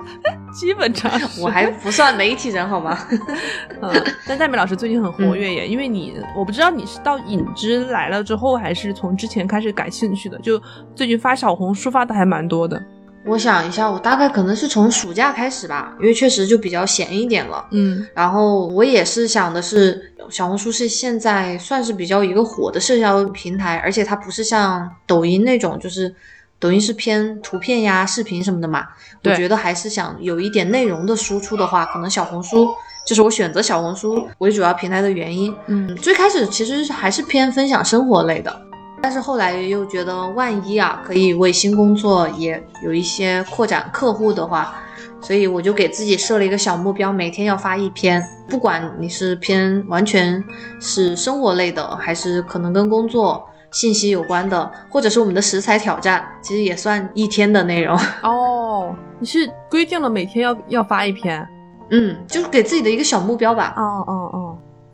[0.52, 1.42] 基本常识。
[1.42, 2.98] 我还不算媒体人好吗？
[3.82, 3.92] 嗯，
[4.26, 10.60] 但戴美老师最近很活跃耶，因为你我不知道你是到影之来了之后，还是从之前开始感兴趣的，就
[10.94, 12.82] 最近发小红书发的还蛮多的。
[13.24, 17.64] 我想一下，我大概可能是从暑假开始吧，因为确实就比较闲一点了。
[17.70, 26.12] 嗯然后我也是想的是，小红书是现在算是比较一个火的社交平台，而且它不是像抖音那种，就是
[26.58, 28.86] 抖音是偏图片呀、视频什么的嘛。
[29.24, 32.68] 我觉得还是想有一点内容的输出的话，可能小红书
[33.06, 35.54] 就是我选择小红书为主要平台的原因。
[35.68, 38.62] 嗯最开始其实还是偏分享生活类的，
[39.02, 44.76] 但是后来又觉得万一啊，可以为新工作也有一些扩展客户的话，
[45.20, 50.42] 所以我就给自己设了一个小目标，每天要发一篇，不管你是偏完全
[50.80, 57.98] 是生活类的，还是可能跟工作信息有关的，或者是我们的食材挑战，其实也算一天的内容。
[58.22, 61.44] 哦，你是规定了每天要要发一篇？
[61.90, 63.74] 嗯，就是给自己的一个小目标吧。
[63.76, 64.41] 哦哦哦，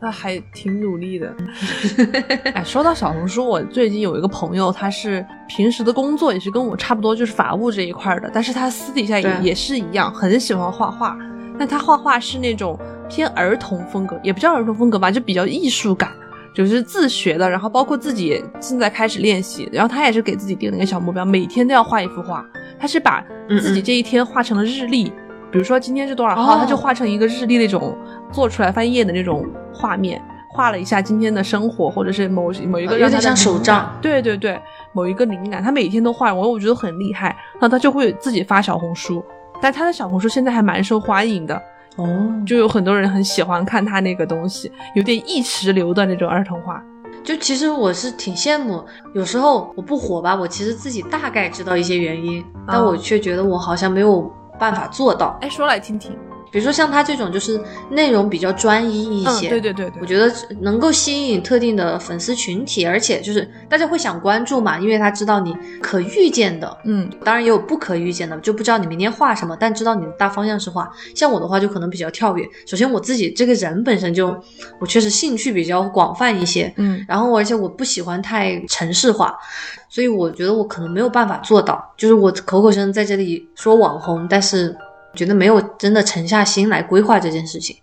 [0.01, 1.35] 那还挺努力的。
[2.55, 11.17] 哎，说到小红书，我最近有一个朋友，他是平时的工作也是跟我差不多，就是法务这一块儿的，但是他私底下也也是一样，很喜欢画画。
[11.57, 16.09] 但他画画是那种偏儿童风格，也不叫儿童风格吧，就比较艺术感，
[16.55, 17.49] 就是自学的。
[17.49, 22.45] 然后包括自己也正在开始练习，然后他也是给自己定了一个小目标，每天都要画一幅画。
[22.79, 25.11] 他是把自己这一天画成了日历，
[25.51, 26.57] 比如说今天是多少号，哦。
[26.59, 27.97] 他就画成一个日历那种
[28.31, 33.91] 做出来翻页的那种画面，画了一下今天的生活，或者是某某一个有点像手账。
[34.01, 34.59] 对对对，
[34.93, 37.27] 某一个灵感，他每天都画，我我觉得很厉害。
[37.53, 39.23] 然后他就会自己发小红书，
[39.61, 41.61] 但他的小红书现在还蛮受欢迎的，
[41.95, 42.07] 哦，
[42.45, 46.83] 就有很多人很喜欢看他那个东西，有点意识流的那种儿童画。
[47.21, 48.83] 就其实我是挺羡慕，
[49.13, 55.37] 有时候我不火吧，我其实自己大概知道一些原因，但我却觉得我好像没有办法做到。
[55.41, 56.28] 哎，说来听听。
[56.51, 57.59] 比如说像他这种，就是
[57.91, 60.31] 内容比较专一一嗯，些，对对对对，我觉得
[60.61, 70.89] 能够吸引特定的粉丝群体，而且就是大家会想关注嘛，因为他知道你可预见的，嗯当然也有不可预见的，就不知道你明天画什么，但知道你的大方向是画。
[71.15, 72.45] 像我的话，就可能比较跳跃。
[72.65, 74.35] 首先我自己这个人本身就，
[74.79, 79.37] 我确实兴趣比较广泛一些，嗯然后而且我不喜欢太城市化，
[79.89, 81.93] 所以我觉得我可能没有办法做到。
[81.97, 84.75] 就是我口口声声在这里说网红，但是
[85.15, 87.75] 觉得没有真的沉下心来规划这件事情。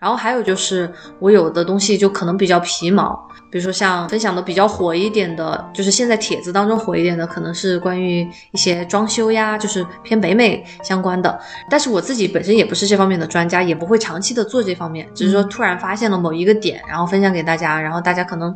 [0.00, 3.18] 然后还有就是我有的东西就可能比较皮毛，
[3.50, 11.40] 比如说像分享的比较火一点的，就是现在帖子当中火一点的，可能是关于一些装修呀，就是偏北美相关的。
[11.70, 18.54] 但是我自己本身也不是这方面的专家，也不会长期的做这方面，只是说突然发现了某一个点，然后分享给大家，然后大家可能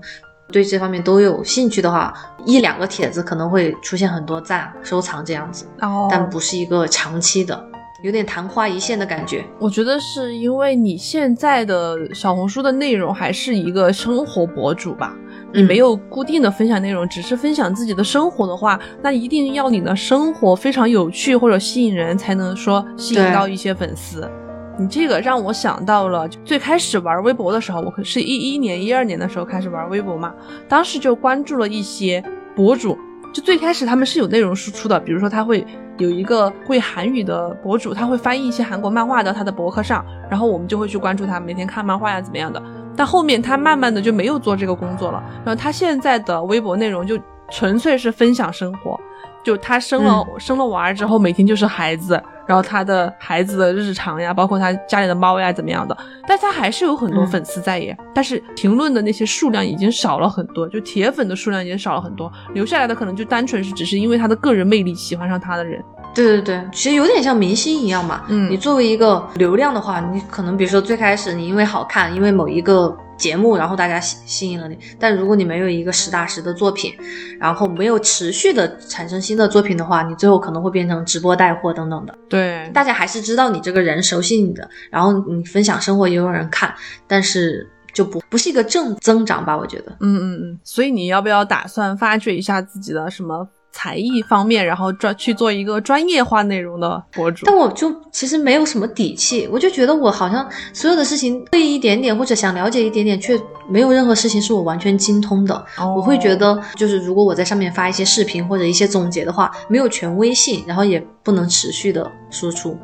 [0.53, 2.13] 对这方面都有兴趣的话，
[2.45, 7.68] 一两个帖子可能会出现很多赞、收藏这样子，哦，但不是一个长期的，
[8.03, 9.45] 有点昙花一现的感觉。
[9.59, 15.17] 我觉得是因为你现在的小红书的内容还是一个生活博主吧，
[15.53, 24.31] 你嗯没有固定的分享内容，只是分享自己的生活的话，那一定要你的生活非常有趣或者吸引人，才能说吸引到一些粉丝。
[24.79, 30.33] 你这个让我想到了最开始玩微博的时候，我可是一一年、一二年的时候开始玩微博嘛，
[30.69, 32.23] 当时就关注了一些
[32.55, 32.97] 博主，
[33.33, 35.65] 就最开始他们是有内容输出的，比如说他会
[35.99, 42.63] 有一个会韩语的博主，他会翻译一些韩国漫画到他的博客上，然后我们就会去关注他，每天看漫画呀怎么样的。
[42.97, 47.19] 但后面他慢慢的就没有做这个工作了，然后他现在的微博内容就
[47.51, 48.99] 纯粹是分享生活，
[49.45, 57.27] 就他生了、生了娃儿之后，每天就是孩子，然后他的孩子的日常呀，包括他家里的猫呀怎么样的，但他还是有很多嗯。
[57.29, 65.85] 粉丝在耶，但是评论的那些数量已经少了很多，就铁粉的数量已经少了很多，留下来的可能就单纯是只是因为他的个人魅力喜欢上他的人，
[66.15, 68.23] 对对对，其实有点像明星一样嘛。
[68.29, 68.51] 嗯。
[68.51, 74.79] 你作为一个流量的话，你可能比如说最开始你因为好看，因为某一个节目，然后大家吸吸引了你。
[74.99, 76.95] 但如果你没有一个实打实的作品，
[77.39, 82.17] 然后没有持续的产生新的作品的话，你最后可能会变成直播带货等等的。
[82.29, 86.73] 对，大家还是知道你这个人，熟悉你的，然后你分享生活也有人看，
[87.07, 89.57] 但是就不不是一个正增长吧？
[89.57, 89.93] 我觉得。
[90.01, 93.47] 嗯嗯嗯，所以你要不要打算发掘一下自己的什么
[93.79, 97.47] 才艺方面，然后专去做一个专业化内容的博主？
[97.47, 103.39] 但我就其实没有什么底气，我就觉得我好像所有的事情会一点点或者想了解一点点，却
[103.71, 105.55] 没有任何事情是我完全精通的。
[105.79, 112.77] 哦我会觉得，就是如果我在上面发一些视频或者一些总结的话，没有权威性，然后也不能持续的输出。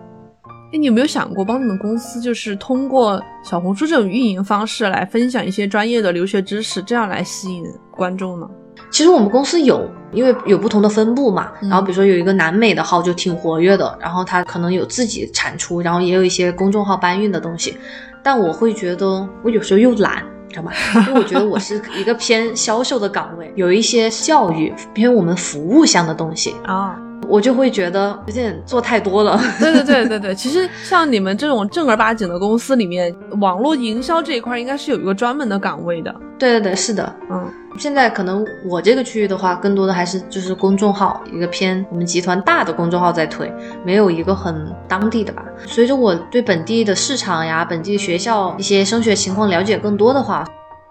[0.72, 8.48] 哎，你有没有想过帮你们公司就是通过小红书这种运营方式来分享一些专业的留学知识，这样来吸引观众呢？
[8.90, 17.76] 其实我们公司有，因为有不同的分部嘛，嗯然后比如说有一个南美的号就挺活跃的，然后它可能有自己产出，然后也有一些公众号搬运的东西，
[18.22, 20.22] 但我会觉得我有时候又懒。
[20.50, 20.70] 知道吗？
[21.08, 29.36] 因为我觉得我是一个偏销售的岗位， 有一些教育偏我们服务项的东西，啊， 我就会觉得有点做太多了。
[29.58, 36.14] 对对对对对， 其实像你们这种正儿八经的公司里面，网络营销这一块应该是有一个专门的岗位的。
[36.38, 43.52] 对对对，是的，嗯现在可能我这个区域的话，更多的还是就是公众号，一个偏我们集团大的公众号在推，
[43.84, 45.44] 没有一个很当地的吧。
[45.66, 50.44] 随着我对本地的市场呀、本地学校一些升学情况了解更多的话，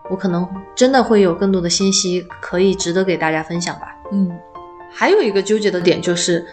[0.09, 3.87] 我可能真的会有更多的信息可以值得给大家分享吧。
[4.11, 4.29] 嗯
[4.91, 6.45] 还有一个纠结的点就是，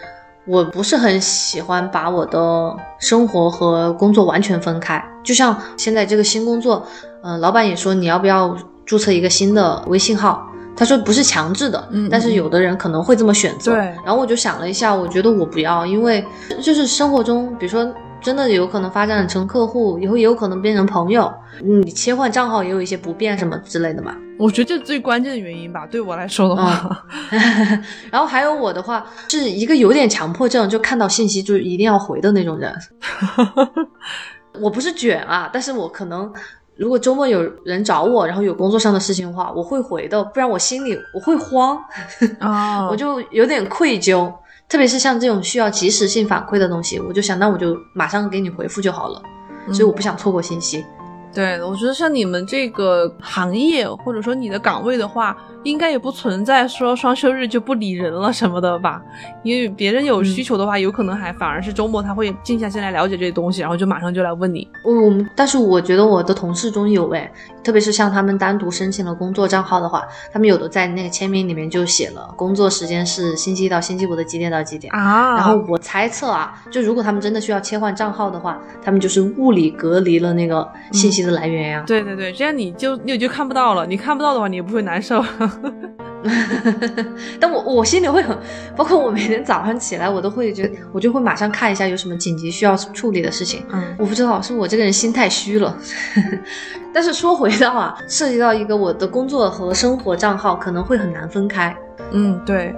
[0.47, 5.03] 我不是很喜欢把我的生活和工作完全分开。
[5.23, 6.87] 就像现在这个新工作，
[7.21, 10.47] 嗯、老板也说你要不要注册一个新的微信号？
[10.73, 13.73] 他说不是强制的，嗯但是有的人可能会这么选择。
[13.73, 16.25] 对然后我就想了一下，我觉得我不要，因为
[16.61, 21.31] 就是生活中，比如说真的有可能发展成客户，以后也有可能变成朋友，
[21.63, 24.15] 嗯你切换账号也有一些不便什么之类的嘛。
[24.39, 25.85] 我觉得这最关键的原因吧。
[25.85, 27.05] 对我来说的话，
[28.09, 32.73] 然后还有我的话，是一个有点强迫症，就看到信息就一定要回的那种人。
[34.59, 36.31] 我不是卷啊，但是我可能
[36.77, 41.77] 如果周末有人找我，然后有工作上的事情的话，我会回的，不然我心里我会慌，
[42.39, 44.31] 啊， 我就有点愧疚。
[44.67, 49.21] 特别是像这种需要及时性反馈的东西，我就想，那我就马上给你回复就好了，
[49.73, 50.85] 所以我不想错过信息。
[51.33, 59.01] 对，我觉得像你们这个行业或者说你的岗位的话，应该也不存在说双休日就不理人了什么的吧？
[59.43, 64.67] 因为别人有需求的话，有可能还反而是周末他会静下心来了解这些东西，然后就马上就来问你。
[64.83, 67.31] 我我们，但是我觉得我的同事中有诶，
[67.63, 74.91] 特别是像他们单独申请了工作账号的话，他们有的在那个签名里面就写了工作时间是星期一到星期五的几点到几点。
[74.93, 85.23] 啊然后我猜测啊，就如果他们真的需要切换账号的话，他们就是物理隔离了那个信息的来源呀、对对对，这样你就你就看不到了，你看不到的话，你也不会难受。
[87.39, 88.37] 但我我心里会很，
[88.75, 93.63] 包括我每天早上起来，我都会觉得，我就会马上看一下有什么紧急需要处理的事情。
[93.71, 95.75] 嗯我不知道是我这个人心太虚了，
[96.93, 101.75] 但是说回到啊，涉及到一个我的工作和生活账号可能会很难分开。
[102.11, 102.75] 嗯，对，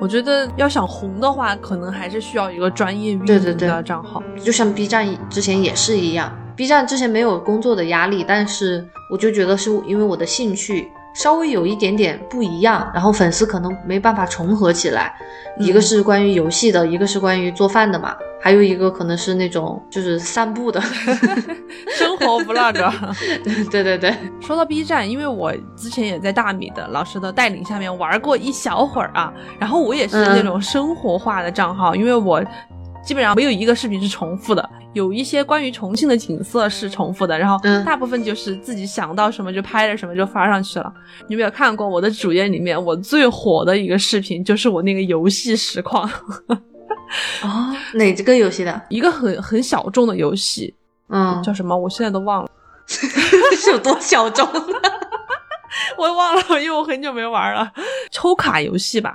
[0.00, 4.22] 我觉得要想红的话，可能还是需要一个专业运营对对对的账号。
[4.42, 15.14] 就像 B 站之前也是一样，B 站之前没有工作的压力，但是我就觉得是因为我的兴趣稍微有一点点不一样，然后粉丝可能没办法重合起来。
[15.20, 15.26] 嗯
[15.58, 20.80] 一个是关于游戏的，一个是关于做饭的嘛，还有一个可能是那种就是散步的。
[21.94, 22.90] 生活 vlog。
[23.70, 32.42] 对对对，说到 B 站，因为我之前也在大米的老师的带领下面玩过一小会儿啊，然后我也是那种生活化的账号，因为我
[33.04, 40.92] 基本上没有一个视频是重复的，有一些关于重庆的景色是重复的，然后嗯大部分就是自己想到什么就拍了什么就发上去了。
[41.28, 46.08] 你有没有看过我的主页里面我最火的一个视频，就是我那个游戏实况，
[47.42, 48.80] 哦，哪这个游戏的？
[48.88, 50.74] 一个很很小众的游戏，
[51.08, 51.76] 嗯，叫什么？
[51.76, 52.48] 我现在都忘了。
[52.86, 54.46] 是 有多小众？
[55.96, 57.70] 我忘了，因为我很久没玩了。
[58.10, 59.14] 抽卡游戏吧，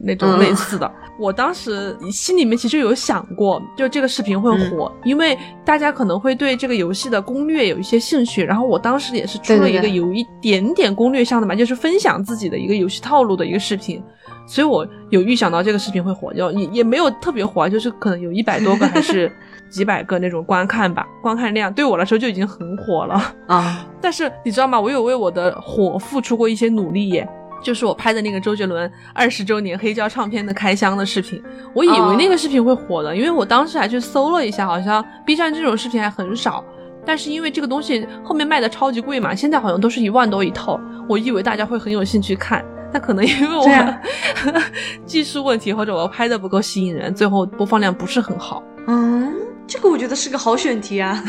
[0.00, 0.90] 那种嗯类似的。
[1.18, 8.44] 我当时心里面其实有想过，就这个视频会火，因为大家可能会对这个游戏的攻略有一些兴趣。
[8.44, 14.02] 然后我当时也是出了一个有一点点攻略上的嘛，就是分享自己的一个游戏套路的一个视频。
[14.46, 19.30] 所以我有预想到这个视频会火，就也也没有特别火，就是可能有一百多个还是
[19.68, 23.34] 几百个那种观看吧，观看量对我来说就已经很火了。
[23.46, 24.80] 啊， 但是你知道吗？
[24.80, 27.28] 我有为我的火付出过一些努力耶。
[27.62, 31.42] 就是我拍的那个周杰伦二十周年黑胶唱片的开箱的视频，
[31.74, 36.64] 我以为那个视频会火的，因为我当时还去搜了一下，好像 B 站这种视频还很少。
[37.06, 43.64] 但是因为这个东西后面卖的超级贵嘛，现在好像都是一万多一套，我以为大家会很有兴趣看，但可能因为我、
[45.06, 48.62] 技术问题或者我拍的不够吸引人，最后播放量不是很好。
[48.86, 49.32] 嗯，
[49.68, 51.22] 这个我觉得是个好选题啊。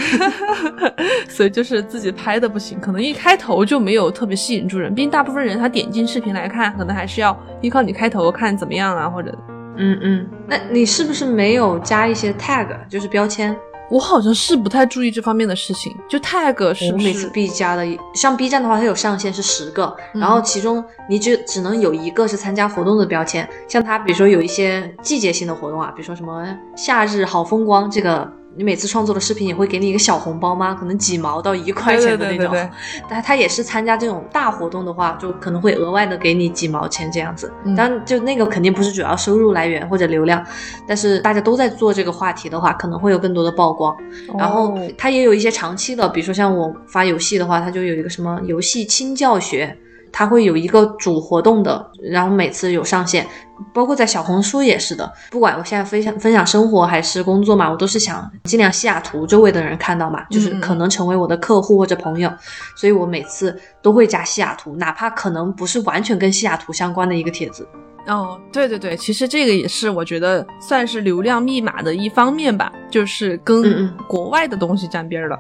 [1.27, 4.95] 所以就是自己拍的不行，可能一开头就没有特别吸引住人。
[4.95, 9.37] 毕竟大部分人他点进视频来看，可能还是要依靠你开头看怎么样啊，或者
[9.77, 13.55] 嗯嗯，那你是不是没有加一些 tag，就是标签？
[13.89, 15.95] 我好像是不太注意这方面的事情。
[16.07, 17.27] 就 tag 是每次是？
[17.29, 23.47] 必加的，像 B 站的话，它有上限是十个，嗯然后其中你只只能有一个是参加活动的标签。
[23.67, 30.75] 像它比如说有一些季节性的活动啊，比如说什么夏日好风光这个你每次创作的视频也会给你一个小红包吗？
[30.77, 32.51] 可能几毛到一块钱的那种。
[32.51, 32.69] 对对对对
[33.09, 37.49] 但他也是参加这种大活动的话，就可能会额外的给你几毛钱这样子。
[37.63, 40.45] 嗯当然，就那个肯定不是主要收入来源或者流量，
[40.85, 43.95] 但是大家都在做这个话题的话，可能会有更多的曝光。
[44.37, 49.73] 然后哦它也有一些长期的，比如说像我发游戏的话，他就有一个什么游戏轻教学，
[50.11, 53.25] 它会有一个主活动的，然后每次有上线，
[53.73, 55.11] 包括在小红书也是的。
[55.29, 62.31] 不管我现在分享分享生活还是工作嘛，我都是想尽量西雅图周围的人看到嘛，就是可能成为我的客户或者朋友，
[62.75, 67.67] 所以我每次都会加西雅图，哪怕可能不是完全跟西雅图相关的一个帖子。
[68.07, 75.37] 哦，对对对，其实这个也是我觉得算是流量密码的一方面吧，就是嗯跟嗯国外的东西沾边儿的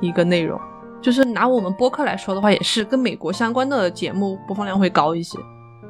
[0.00, 0.58] 一个内容。
[1.00, 5.38] 就是拿我们播客来说的话，也是跟美国相关的节目播放量会高一些。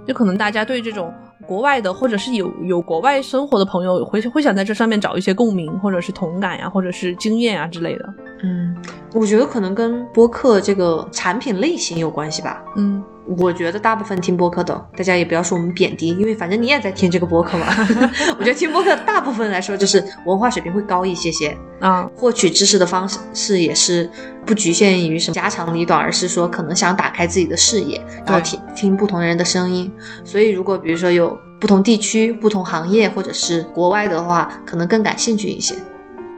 [0.07, 1.13] 就可能大家对这种
[1.47, 8.15] 国外的，或者是有有国外生活的朋友，会会想在这上面找一些共鸣，或者是同感呀，或者是经验啊之类的。
[8.43, 8.75] 嗯，
[9.13, 12.65] 我觉得可能跟播客这个产品类型有关系吧。
[12.77, 13.03] 嗯，
[13.37, 17.67] 我觉得大部分听播客的，大家也不要说我们贬低，因为反正你也在听这个播客嘛。
[18.39, 24.09] 我觉得听播客大部分来说就是文化水平会高一些些，啊，获取知识的方式也是
[24.47, 29.93] 不局限于什么家长里短，而是说可能想打开自己的视野，然后听听不同人的声音。
[30.25, 35.75] 所以如果比如说有不同地区、不同行业或者是国外的话，可能更感兴趣一些。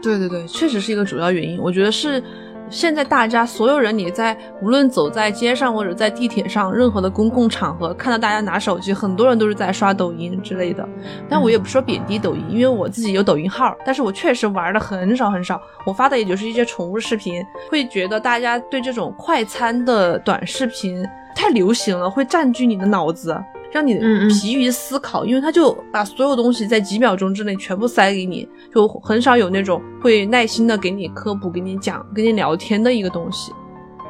[0.02, 1.60] 对对对，确实是一个主要原因。
[1.60, 2.24] 我觉得是
[2.70, 10.88] 现在大家所有人，你在无论走在街上或者在地铁上，任何的公共场合，看到大家拿手机，很多人都是在刷抖音之类的。
[11.28, 17.44] 但我也不说贬低抖音，因为我自己有抖音号，但是我确实玩的很少很少，我发的也就是一些宠物视频。
[17.68, 21.04] 会觉得大家对这种快餐的短视频
[21.40, 23.34] 太流行了，会占据你的脑子。
[23.72, 23.94] 让你
[24.28, 33.52] 疲于思考，因为他就把所有东西在几秒钟之内全部塞给你，就很少有那种会耐心的给你科普、给你讲、跟你聊天的一个东西。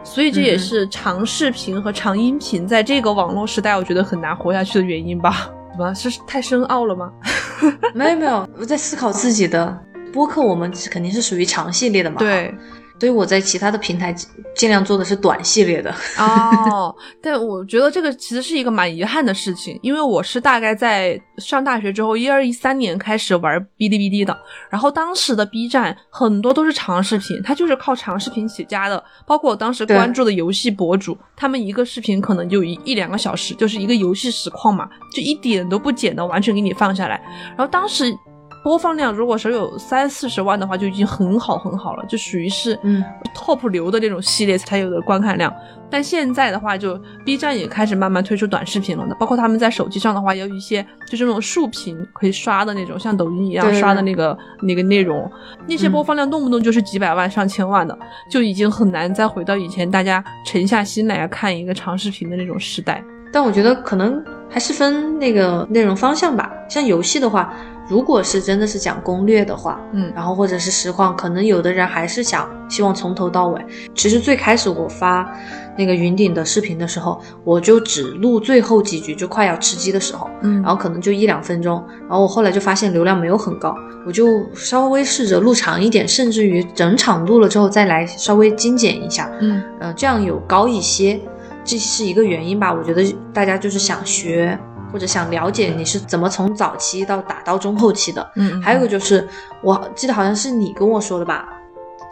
[0.02, 5.50] 所以这也是长视频和长音频在这个网络时代，我觉得很难活下去的原因吧？
[5.72, 7.12] 怎 么是太深奥了吗？
[7.94, 9.78] 没有没有，我在思考自己的
[10.10, 12.16] 播客，我们肯定是属于长系列的嘛。。
[12.16, 12.54] 对，
[13.00, 15.90] 所以我在其他的平台尽尽量做的是短系列的。
[16.18, 24.38] 哦，但我觉得这个其实是一个蛮遗憾的事情，因为我是大概在上大学之后，一二一三年开始玩哔哩哔哩的，
[24.68, 37.20] 然后当时的 B 站很多都是长视频，它就是靠长视频起家的，包括我当时关注的游戏博主，他们一个视频可能就一一两个小时，就是一个游戏实况嘛，就一点都不剪的，完全给你放下来，
[37.56, 38.14] 然后当时。
[38.62, 43.02] 播放量如果是有三四十万的话，就已经很好很好了，就属于是嗯
[43.34, 45.52] top 流的那种系列才有的观看量。
[45.92, 55.28] 但现在的话，就 B 站也开始慢慢推出短视频了的，包括他们在手机上的话，也有一些就是那种竖屏可以刷的那种，像抖音一样刷的那个那个内容，
[55.66, 57.98] 那些嗯播放量动不动就是几百万、上千万的，
[58.30, 63.02] 就已经很难再回到以前大家沉下心来看一个长视频的那种时代。
[63.32, 66.52] 但我觉得可能还是分那个内容方向吧。
[66.68, 67.54] 像游戏的话，
[67.90, 73.60] 如果是真的是讲攻略的话，嗯然后或者是实况，可能有的人还是想希望从头到尾。
[73.96, 75.28] 其实最开始我发
[75.76, 81.84] 那个云顶的视频的时候，我就只录最后几局，就快要吃鸡的时候，嗯然后可能就一两分钟。
[82.02, 83.74] 然后我后来就发现流量没有很高，
[84.06, 84.24] 我就
[84.54, 89.28] 稍微试着录长一点，甚至于整场录了之后再来稍微精简一下。
[89.40, 91.20] 嗯呃，这样有高一些，
[91.64, 92.72] 这是一个原因吧。
[92.72, 94.56] 我觉得大家就是想学
[94.92, 98.30] 或者想了解你是怎么从早期到打到中后期的。
[98.36, 99.26] 嗯，还有一个就是，
[99.62, 101.48] 我记得好像是你跟我说的吧，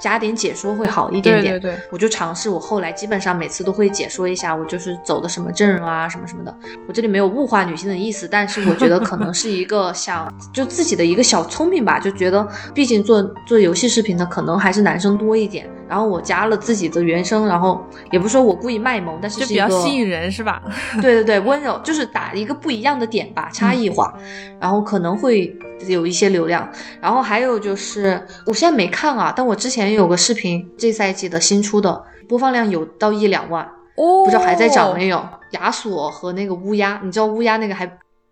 [0.01, 1.55] 加点解说会好一点点。
[1.55, 6.57] 对对对，我就尝试，我后来基本上每次都会解说一下，我就是走的什么阵容啊，什么什么的。
[6.87, 15.69] 我这里没有物化女性的意思，但是我觉得可能是一个 想就自己的一个小聪明吧，就觉得毕竟做做游戏视频的可能还是男生多一点。
[15.89, 20.63] 然后我加了自己的原声，然后也不是说我故意卖萌，但是就是比较吸引人是吧？
[21.01, 24.13] 对对对，温柔就是打一个不一样的点吧，差异化，
[24.61, 26.71] 然后可能会有一些流量。
[27.01, 33.65] 然后还有就是，我现在没看啊，但我之前有个视频，这赛季的新出的播放量有到一两万，
[33.97, 35.27] 哦不知道还在涨没有？
[35.53, 37.87] 亚索和那个乌鸦，你知道乌鸦那个还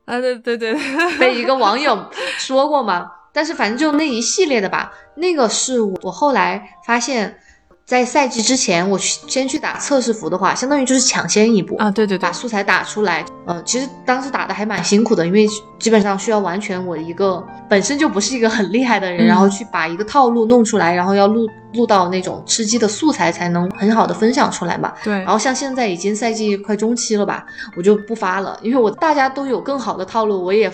[0.05, 0.77] 啊，对对对，
[1.19, 3.11] 被一个网友说过吗？
[3.33, 7.39] 但是反正就那一系列的吧，那个是我后来发现。
[7.87, 13.25] 在赛季之前，我去先去打测试服的话，相当于就是抢先一步啊，对对对把，素材打出来。
[13.47, 15.47] 呃，其实当时打的还蛮辛苦的，因为
[15.79, 24.93] 基本上需要完全我一个本身就不是一个很厉害的人，嗯然后去把一个套路弄出来，然后要录录到那种吃鸡的素材，才能很好的分享出来嘛。
[25.05, 30.69] 对，然后像现在已经赛季快中期了吧，我就不发了，因为我大家都有更好的套路，我也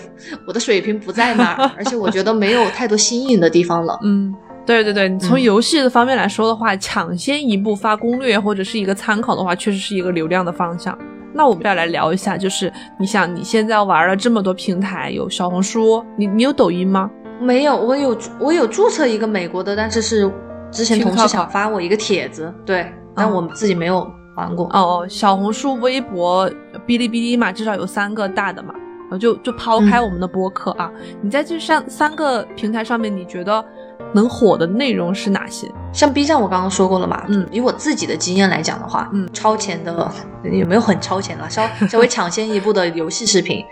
[0.47, 3.99] 我的水平不在那儿， 而且我觉得没有太多新颖的地方了。
[4.03, 4.33] 嗯，
[4.65, 10.97] 对对对，你从嗯游戏的方面来说的话，抢先一步发攻略或者是一个参考的话，确实是一个流量的方向。
[11.33, 17.09] 那我们再来聊一下，就是你想你现在玩了这么多平台，有小红书，你你有抖音吗？
[17.41, 20.31] 没有，我有我有注册一个美国的，但是是
[20.71, 22.85] 之前同事想发我一个帖子，对，
[23.15, 24.07] 但我们自己没有
[24.37, 24.67] 玩过。
[24.67, 26.49] 哦哦，小红书、微博、
[26.87, 28.73] 哔哩哔哩嘛，至少有三个大的嘛。
[29.09, 30.89] 然后就就抛开嗯我们的播客啊，
[31.21, 33.63] 你在这上三个平台上面，你觉得
[34.13, 35.71] 能火的内容是哪些？
[35.93, 40.11] 像 B 站，我刚刚说过了嘛，嗯以我自己的经验来讲的话，嗯超前的
[40.51, 43.63] 也没有很超前了，稍 稍微抢先一步的游戏视频，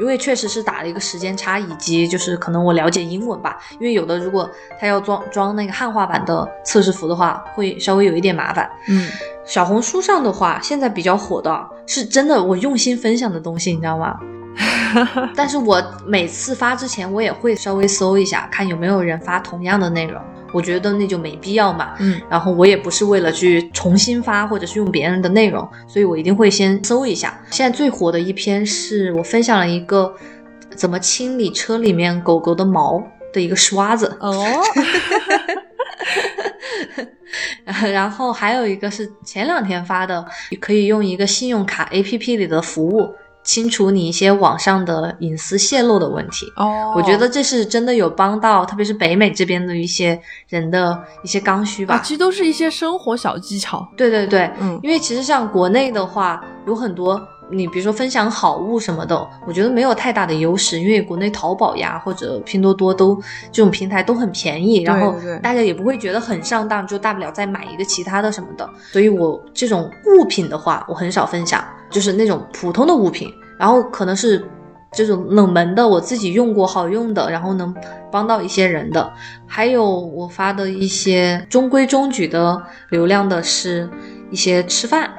[0.00, 4.48] 因为确实是打了一个时间差，以及就是可能我了解英文吧，因为有的如果
[4.78, 8.70] 他要装装那个汉化版的测试服的话，会稍微有一点麻烦。
[8.88, 9.08] 嗯，
[9.46, 14.18] 小红书上的话，现在比较火的是真的我用心分享的东西，你知道吗？
[15.34, 20.20] 但是我每次发之前，我也会稍微搜一下，看有没有人发同样的内容。
[20.52, 21.94] 我觉得那就没必要嘛。
[21.98, 27.36] 嗯，然后我也不是为了去重新发或者是用别人的内容，所以我一定会先搜一下。
[27.50, 30.14] 现在最火的一篇是我分享了一个
[30.76, 33.02] 怎么清理车里面狗狗的毛
[33.32, 34.62] 的一个刷子，哦，
[37.92, 40.24] 然后还有一个是前两天发的，
[40.60, 43.12] 可以用一个信用卡 APP 里的服务
[43.44, 46.50] 清除你一些网上的隐私泄露的问题。
[46.56, 50.18] 哦，我觉得这是真的有帮到，特别是北美这边的一些
[50.48, 51.94] 人的一些刚需吧。
[51.96, 53.86] 啊，其实都是一些生活小技巧。
[53.96, 57.20] 对对对，嗯因为其实像国内的话，有很多
[57.50, 63.14] 你比如说分享好物什么的，我觉得没有太大的优势，因为国内淘宝呀或者拼多多都
[63.52, 68.68] 这种平台都很便宜，然后大家也不会觉得很上当，就大不了再买一个其他的什么的。
[68.90, 71.62] 所以我这种物品的话，我很少分享，
[71.94, 74.44] 就是那种普通的物品，然后可能是。
[74.96, 77.74] 这种冷门的，我自己用过好用的，然后能
[78.12, 79.12] 帮到一些人的，
[79.44, 83.90] 还有我发的一些中规中矩的流量的是
[84.30, 85.10] 一些吃饭，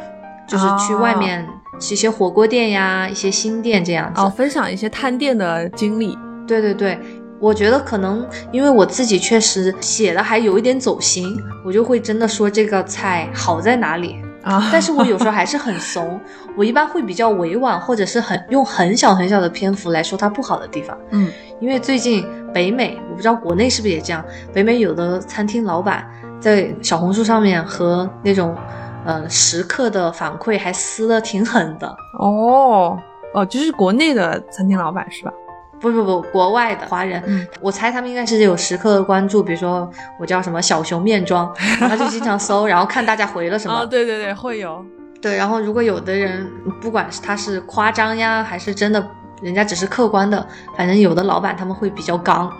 [0.48, 1.46] 就是去哦外面
[1.78, 4.22] 吃一些火锅店呀，一些新店这样子。
[4.22, 6.18] 哦，分享一些探店的经历。
[6.48, 6.98] 对对对，
[7.42, 14.16] 我觉得可能因为我自己确实写的还有一点走心，我就会真的说这个菜好在哪里。
[14.46, 16.20] 啊，但是我有时候还是很怂，
[16.56, 20.96] 我一般会比较委婉，或者是很用很小很小的篇幅来说它不好的地方。
[21.10, 22.24] 嗯，因为最近
[22.54, 24.24] 北美，我不知道国内是不是也这样，
[24.54, 26.08] 北美有的餐厅老板
[26.40, 28.56] 在小红书上面和那种
[29.04, 31.88] 呃食客的反馈还撕的挺狠的。
[32.20, 32.96] 哦
[33.34, 35.34] 哦，就是国内的餐厅老板是吧？
[35.80, 43.82] 不不不，国外的华人，嗯我猜他们应该是有时刻的关注，比如说我叫什么小熊面妆， 然后他就经常搜，然后看大家回了什么。
[43.82, 44.84] 哦，对对对，会有。
[45.22, 46.48] 对，然后如果有的人
[46.80, 49.06] 不管是他是夸张呀，还是真的，
[49.42, 50.46] 人家只是客观的，
[50.78, 52.52] 反正有的老板他们会比较刚。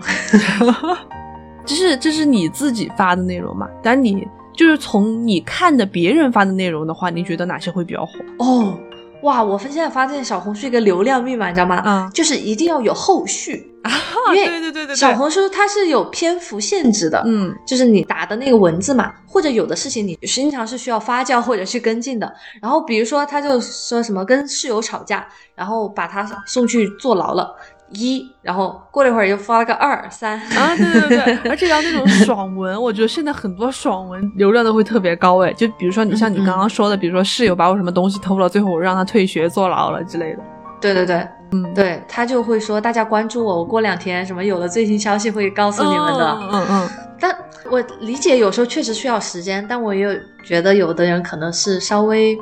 [1.64, 3.68] 这是这是你自己发的内容嘛？
[3.82, 8.12] 但你就是从你看的别人发的内容的话，你觉得哪些会比较火？
[8.38, 8.78] 哦，
[9.26, 9.42] 哇！
[9.42, 11.82] 我现在发现小红书一个流量密码，你知道吗？
[11.84, 13.90] 嗯就是一定要有后续， 啊，
[14.28, 17.22] 因为对对对对对，小红书它是有篇幅限制的。
[17.26, 22.32] 嗯就是你打的那个文字嘛，或者有的事情你经常是需要发酵或者去跟进的。
[22.62, 27.52] 然后比如说，他就说什么跟室友吵架，然后把他送去坐牢了，
[27.90, 35.52] 一，然后过了一会儿又发了个二三，啊，对对对， 而且要那种爽文，我觉得现在很多爽文流量都会特别高诶。
[35.54, 40.40] 就比如说你像你刚刚说的，比如说室友把我什么东西偷了，最后我让他退学坐牢了之类的。
[40.80, 46.38] 对对对，嗯，对他就会说大家关注我，我过两天什么有了最新消息会告诉你们的。
[46.42, 47.34] 嗯嗯嗯，但
[47.70, 50.10] 我理解有时候确实需要时间，但我也有
[50.44, 52.36] 觉得有的人可能是稍微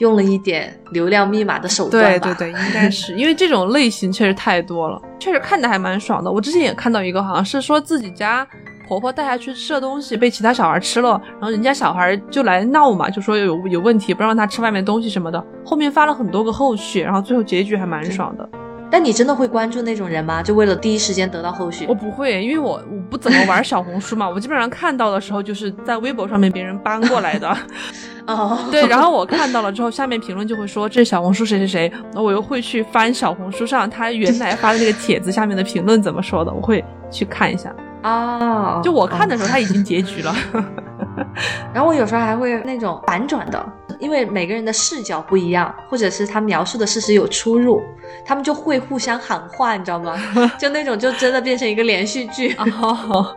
[0.00, 2.34] 用了一点流量密码的手段吧。
[2.34, 6.30] 对对对，应该是 因为这种类型确实太多了，确实看的还蛮爽的。
[6.30, 8.46] 我之前也看到一个，好像是说自己家
[8.88, 15.42] 婆婆带下去吃的东西被其他小孩吃了，然后人家小孩就来闹嘛，就说有有问题，不让他吃外面东西什么的。
[15.64, 18.48] 后面发了很多个后续，然后最后结局还蛮爽的。
[18.90, 20.42] 但你真的会关注那种人吗？
[20.42, 21.94] 就为了第一时间得到后续我？
[21.94, 27.56] 不会，因为我我不怎么玩小红书嘛，我基本上看到的时候就是在微博上面别人搬过来的。
[28.26, 37.74] 哦，对，然后我看到了之后，下面评论就会说这小红书谁谁谁，那我又会去翻小红书上他原来发的那个帖子下面的评论怎么说的，我会去看一下。
[38.02, 40.34] 啊，就我看的时候，他已经结局了。
[41.74, 47.80] 然后我有时候还会那种反转的，因为每个人的视角不一样，或者是他描述的事实有出入，
[48.24, 50.16] 他们就会互相喊话，你知道吗？
[50.58, 52.54] 就那种就真的变成一个连续剧。
[52.80, 53.36] 哦，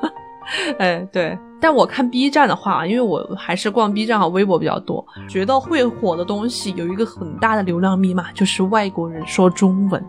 [0.80, 1.38] 哎，对。
[1.62, 10.04] 但我看 B 站的话，因为我还是逛 B 站和微博比较多，觉得会火的东西有一个很大的流量密码，就是外国人说中文。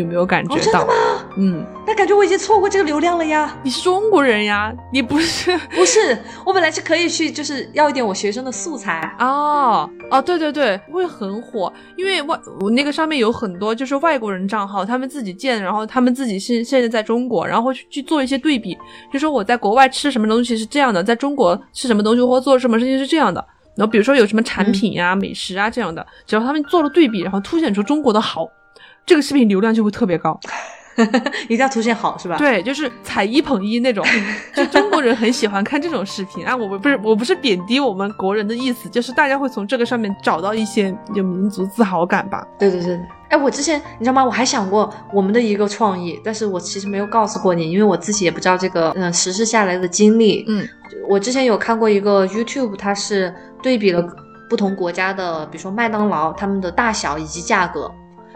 [0.00, 0.86] 有没有感觉哦，真的到？
[0.86, 0.92] 吗？
[1.36, 3.56] 嗯，那感觉我已经错过这个流量了呀。
[3.62, 9.14] 你是中国人呀，你不是 不是，我本来是可以去，就是要一点我学生的素材。
[9.18, 18.76] 哦哦，对对对，会很火，因为外我那个上面有很多就是外国人账号，他们自己建，然后他们自己现现在在中国，然后会去去做一些对比，
[19.12, 23.44] 就说我在国外吃什么东西是这样的，在中国吃什么东西或做什么事情是这样的。
[23.76, 28.46] 然后比如说有什么产品呀、美食啊这样的，只要他们做了对比，然后凸显出中国的好，
[29.06, 30.38] 这个视频流量就会特别高。
[31.44, 34.04] 一定要凸显好是吧？，对，就是踩一捧一那种，
[34.54, 36.54] 就中国人很喜欢看这种视频啊。
[36.54, 42.46] 我不是我不是贬低我们国人的意思，就是大家会从这个上面找到一些有民族自豪感吧。
[42.58, 43.00] 对对对对。
[43.30, 44.22] 哎，我之前你知道吗？
[44.22, 50.44] 我还想过我们的一个创意，但是我其实没有告诉过你，因为我自己也不知道这个嗯、呃实施下来的经历。
[50.48, 50.68] 嗯，
[51.08, 53.32] 我之前有看过一个 YouTube，它是
[53.62, 54.04] 对比了
[54.50, 57.90] 不同国家的，比如说麦当劳他们的大小以及价格。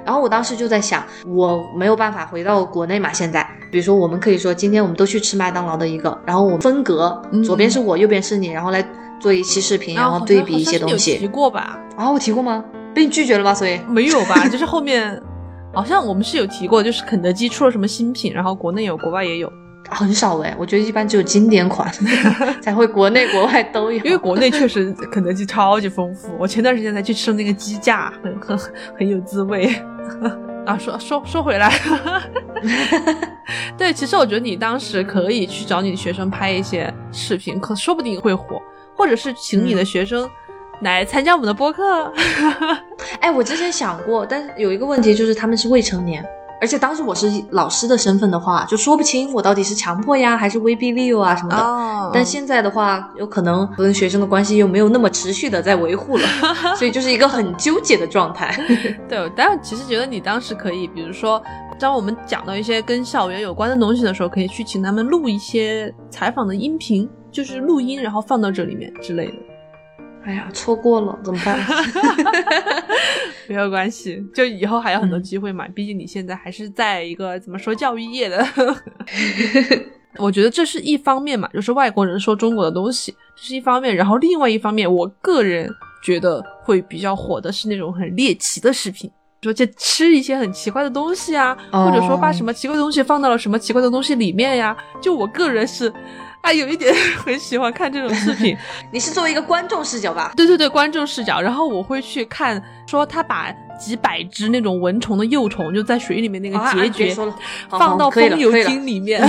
[0.05, 8.87] 然后我当时就在想，我没有办法回到国内嘛，现在，比如说我们可以说今天我们都去吃麦当劳的一个，然后我们分隔，嗯左边是我，右边是你，然后来
[9.21, 11.29] 做一期视频，然后对比一些东好像是有提。
[11.29, 11.79] 过吧？
[11.97, 12.65] 啊，我提过吗？
[12.95, 13.55] 被你拒绝了吧？
[13.55, 14.47] 所以没有吧？
[14.49, 15.21] 就是后面
[15.73, 19.51] 好像我们是有提过，就是肯德基出了什么新品，然后国内有，国外也有。
[19.95, 21.91] 很少哎，我觉得一般只有经典款
[22.61, 24.05] 才会国内国外都有。
[24.05, 28.59] 因为国内确实肯德基超级丰富，我前段时间才去吃了那个鸡架，很很
[28.99, 29.75] 很有滋味。
[30.67, 31.71] 啊，说说说回来，
[33.77, 38.61] 对，其实我觉得你当时可以去找你的学生拍一些视频，可说不定会火，
[38.97, 40.27] 或者是请你的学生
[40.81, 42.11] 来参加我们的播客。
[43.21, 46.25] 哎，我之前想过，但是有一个问题就是他们是未成年，
[46.61, 51.57] 而且当时我是老师的身份的话，就说不清我到底是强迫呀，还是威逼利诱啊什么的。
[51.57, 56.27] 哦但现在的话，有可能跟学生的关系又没有那么持续的在维护了，
[56.79, 58.55] 所以就是一个很纠结的状态。
[59.09, 61.43] 对，但我其实觉得你当时可以，比如说，
[61.79, 69.35] 当我们讲到一些跟校园有关的东西的时候，可以去请他们录一些采访的音频，就是录音，然后放到这里面之类的。
[70.25, 71.59] 哎呀，错过了怎么办？
[73.47, 75.67] 没有关系，就以后还有很多机会嘛。
[75.75, 78.47] 毕竟你现在还是在一个怎么说教育业的，
[80.17, 83.95] 我觉得这是一方面嘛，就是外国人说中国的东西，这是一方面。
[83.95, 85.71] 然后另外一方面，我个人
[86.03, 89.11] 觉得会比较火的是那种很猎奇的视频。
[89.43, 94.75] 说就吃一些很奇怪的东西啊，哦或者说把什么奇怪的东西放到了什么奇怪的东西里面呀。
[95.03, 95.93] 就我个人是，
[96.45, 98.55] 啊，有一点 很喜欢看这种视频。
[98.93, 100.33] 你是作为一个观众视角吧？
[100.37, 107.15] 对对对，观众视角，然后我会去看，说他把几百只那种蚊虫的幼虫就在水里面那个结局
[107.71, 109.27] 放到风油精里面，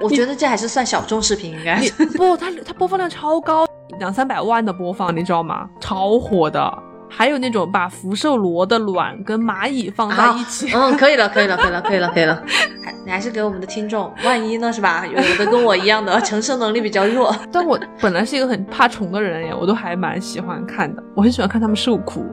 [0.00, 1.80] 我觉得这还是算小众视频，应该。
[2.16, 3.66] 不，它它播放量超高，
[3.98, 5.68] 两三百万的播放，你知道吗？
[5.80, 6.72] 超火的。
[7.14, 12.42] 还有那种把福寿螺的卵跟蚂蚁放在一起，啊嗯，可以了，可以了，可以了，可以了，可以了。
[12.82, 15.06] 还你还是给我们的听众，万一呢是吧？
[15.06, 17.34] 有的跟我一样的承受能力比较弱。
[17.52, 21.02] 但我本来是一个很怕虫的人耶，我都还蛮喜欢看的。
[21.14, 22.24] 我很喜欢看他们受苦。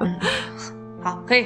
[0.00, 0.14] 嗯，
[1.02, 1.44] 好，可以。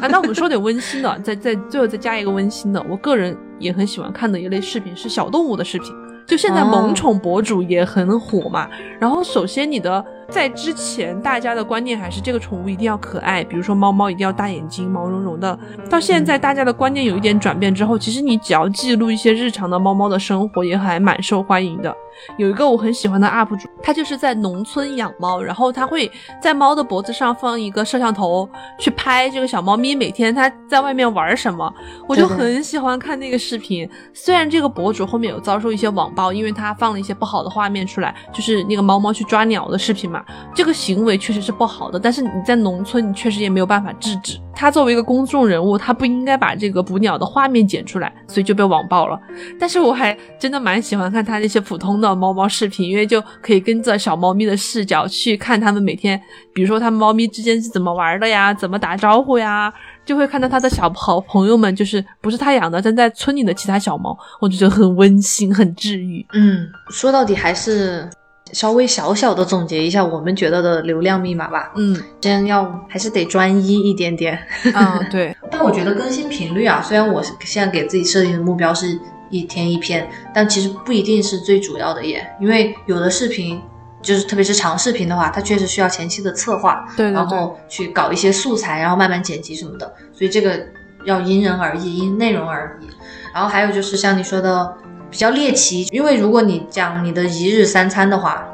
[0.00, 2.80] 啊，那我们说点温馨的，再再最后再加一个温馨的。
[2.88, 5.92] 我个人也很喜欢看的一类视频是小动物的视频，
[6.26, 8.68] 就现在哦萌宠博主也很火嘛。
[9.00, 15.58] 然后首先你的在之前大家的观念还是这个宠物一定要可爱，比如说猫猫一定要大眼睛、毛茸茸的。
[15.88, 21.94] 到现在大家的观念有一点转变之后，其实你只要记录一些日常的猫猫的生活，也还蛮受欢迎的。
[22.36, 26.10] 有一个我很喜欢的 UP 主，他就是在农村养猫，然后他会
[26.42, 28.46] 在猫的脖子上放一个摄像头，
[28.78, 31.72] 去拍这个小猫咪每天它在外面玩什么，
[32.08, 33.88] 我就很喜欢看那个视频。
[34.12, 40.17] 虽然这个博主后面有遭受一些网暴，因为他放了一些不好的画面出来，就是那个猫猫去抓鸟的视频嘛，
[40.54, 44.38] 这个行为确实是不好的，但是你在农村，你确实也没有办法制止。
[44.54, 49.16] 他作为一个公众人物，他不应该把这个捕鸟的画面剪出来，所以就被网暴了。
[49.58, 56.20] 但是我还真的蛮喜欢看他那些普通的猫猫视频，因为就可以跟着小猫咪的视角去看他们每天，
[56.52, 59.72] 比如说他们猫咪之间是怎么玩的呀，怎么打招呼呀，
[60.04, 66.26] 就会看到他的小好朋友们，就是不是他养的，但在村里的其他小猫，我就觉得很温馨，很治愈。
[66.32, 68.10] 嗯，说到底还是
[68.52, 71.72] 稍微小小的总结一下我们觉得的流量密码吧。
[71.76, 74.38] 嗯先要还是得专一一点点。
[74.74, 78.98] 嗯，对， 但我觉得更新频率啊，虽然我现在给自己设定的目标是
[79.30, 83.60] 一天一篇，但其实不一定是最主要的耶，因为有的视频。
[84.00, 90.56] 就是特别是长视频的话，它确实需要前期的策划，对对对然后去搞一些素材，然后慢慢剪辑什么的，所以这个
[91.04, 92.86] 要因人而异，因内容而异。
[93.34, 94.72] 然后还有就是像你说的
[95.10, 98.46] 比较猎奇，因为如果你讲你的一日三餐的话，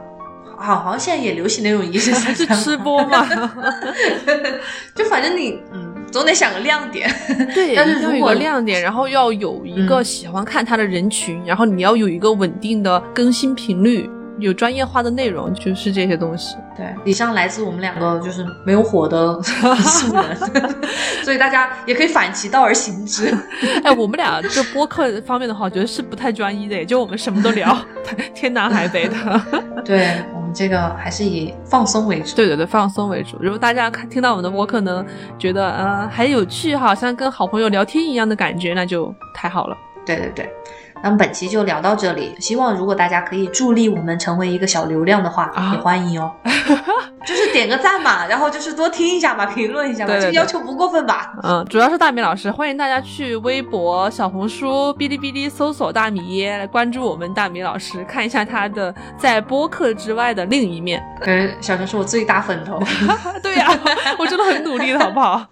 [0.56, 3.26] 好好像现在也流行那种一日三是餐，吃播嘛？
[4.94, 7.12] 就反正你嗯，总得想个亮点。
[7.54, 14.08] 对，但是要有一如果个亮点，然后要有一个嗯喜欢看它的人群，然后你要有一个稳定的更新频率，
[14.38, 16.56] 有专业化的内容，就是这些东西。
[16.76, 20.36] 对，以上来自我们两个就是没有火的 素人，
[21.22, 23.32] 所以大家也可以反其道而行之。
[23.84, 27.76] 哎，我们俩就播客方面的话，我觉得是不太专一的，也就我们什么都聊，
[28.34, 29.14] 天南海北的。
[29.84, 32.34] 对我们这个还是以放松为主。
[32.34, 33.36] 对对对，放松为主。
[33.40, 35.04] 如果大家看听到我们的播客呢，
[35.38, 39.76] 觉得呃还有趣，好像跟好朋友聊天一样的感觉，那就太好了。
[40.06, 40.50] 对对对，
[41.04, 42.34] 那么本期就聊到这里。
[42.40, 46.32] 希望如果大家可以助力我们成为一个小流量的话，啊也欢迎哦。
[47.26, 51.32] 就是点个赞嘛，然后就是多听一下嘛，评论一下嘛，对对对这个要求不过分吧？
[51.42, 61.02] 嗯，主要是大米老师，欢迎大家去微博、小红书、哔哩哔哩搜索大米耶来关注我们大米老师，看一下他的在播客之外的另一面。
[61.20, 62.78] 感觉小陈是我最大粉头。
[63.42, 63.68] 对呀、
[64.18, 65.46] 我真的很努力的，好不好？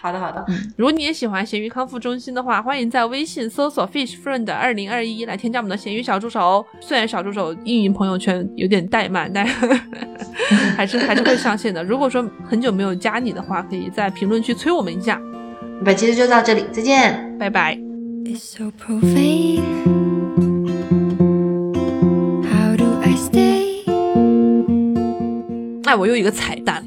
[0.00, 0.44] 好 的好的，
[0.76, 6.64] 如果你也喜欢咸鱼康复中心的话，欢迎在微信搜索 Fish Friend 二零二一来添加我们的咸鱼小助手哦。
[6.80, 9.46] 虽然小助手运营朋友圈有点怠慢，但
[10.76, 11.82] 还是 还是会上线的。
[11.84, 15.20] 如果说很久没有加你的话，可以在评论区催我们一下。
[15.84, 17.36] 本期就到这里，再见。
[17.38, 17.78] 拜拜。
[18.26, 19.62] is so profane.
[22.44, 23.84] How do I stay?
[25.84, 26.84] 哎，我有一个彩蛋。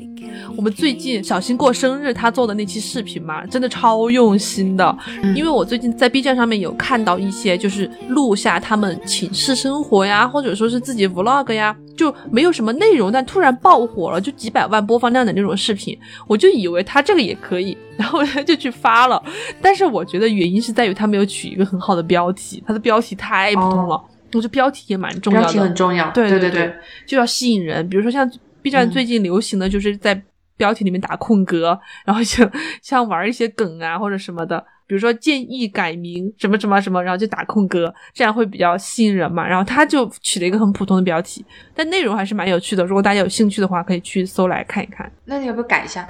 [0.58, 4.98] 我们最近小新过生日，他做的那期视频嘛，真的超用心的。
[5.24, 15.98] 嗯因为我最近在 B 站上面有看到一些，就是录下他们寝室生活呀，或者说是自己 vlog 呀，就没有什么内容，但突然爆火了，就几百万播放量的那种视频，
[16.28, 19.22] 我就以为他这个也可以，然后就去发了。
[19.62, 24.02] 但是我觉得原因是在于他没有取一个很好的标题，他的标题太普通了。
[24.34, 26.10] 我觉得标题也蛮重要的，标题很重要。
[26.12, 26.74] 对对对对，
[27.06, 27.88] 就要吸引人。
[27.90, 28.30] 比如说像
[28.62, 30.22] B 站嗯最近流行的就是在
[30.62, 32.48] 标题里面打空格，然后就
[32.84, 39.48] 像玩一些梗啊或者什么的，比如说建议改名什么什么什么，然后就打空格，这样会比较吸引人嘛。
[39.48, 41.44] 然后他就取了一个很普通的标题，
[41.74, 42.86] 但内容还是蛮有趣的。
[42.86, 45.12] 如果大家有兴趣的话，可以去搜来看一看。
[45.26, 46.08] 那你要不要改一下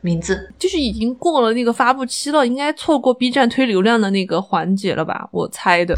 [0.00, 0.50] 名字？
[0.58, 5.28] 就是已经过了那个发布期了，应该错过 B 站推流量的那个环节了吧？
[5.30, 5.94] 我猜的。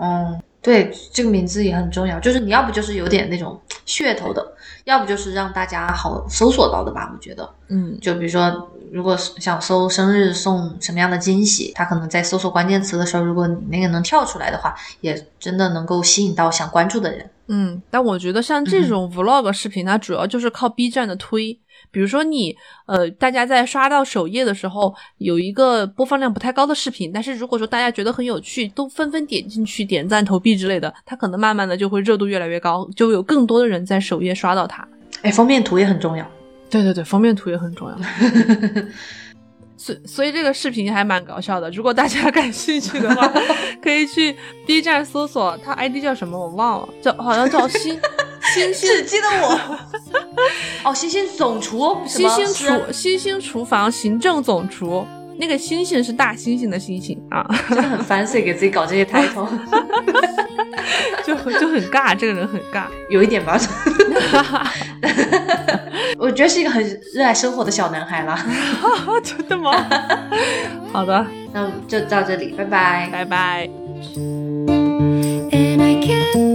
[0.00, 2.18] 嗯，对，这个名字也很重要。
[2.18, 4.42] 就是你要不就是有点那种噱头的，
[4.84, 7.10] 要不就是让大家好搜索到的吧？
[7.14, 17.28] 我觉得，嗯，就比如说，如果想搜生日送什么样的惊喜，他可能在搜索关键词的时候，如果你那个能跳出来的话，也真的能够吸引到想关注的人。
[17.48, 21.60] 嗯，但我觉得像这种 vlog 视频，它主要就是靠 B 站的推。
[21.94, 22.54] 比如说你
[22.86, 34.86] 呃，大家在刷到首页的时候，有一个播放量不太高的视频，但是如果说大家觉得很有趣，都纷纷点进去点赞、投币之类的，它可能慢慢的就会热度越来越高，就有更多的人在首页刷到它。
[35.22, 36.28] 哎，封面图也很重要。
[36.68, 37.96] 对对对，封面图也很重要。
[39.76, 43.30] 所所以这个视频还蛮搞笑的，如果大家感兴趣的话，
[43.82, 44.34] 可以去
[44.66, 47.98] B 站搜索，它 ID 叫什么我忘了，叫好像叫星
[48.54, 49.78] 星星，记得我。
[50.84, 55.06] 哦，星星总厨，星星厨，星星厨房行政总厨。
[55.36, 59.48] 那个星星是大猩猩的星星啊，真的很烦，所以给自己搞这些抬头，
[61.26, 63.58] 就就很尬，这个人很尬，有一点吧，
[66.16, 66.80] 我觉得是一个很
[67.12, 68.46] 热爱生活的小男孩啦，
[69.24, 69.72] 真的吗？
[70.92, 73.68] 好的，那就到这里，拜拜，拜拜。
[75.50, 76.54] And I get on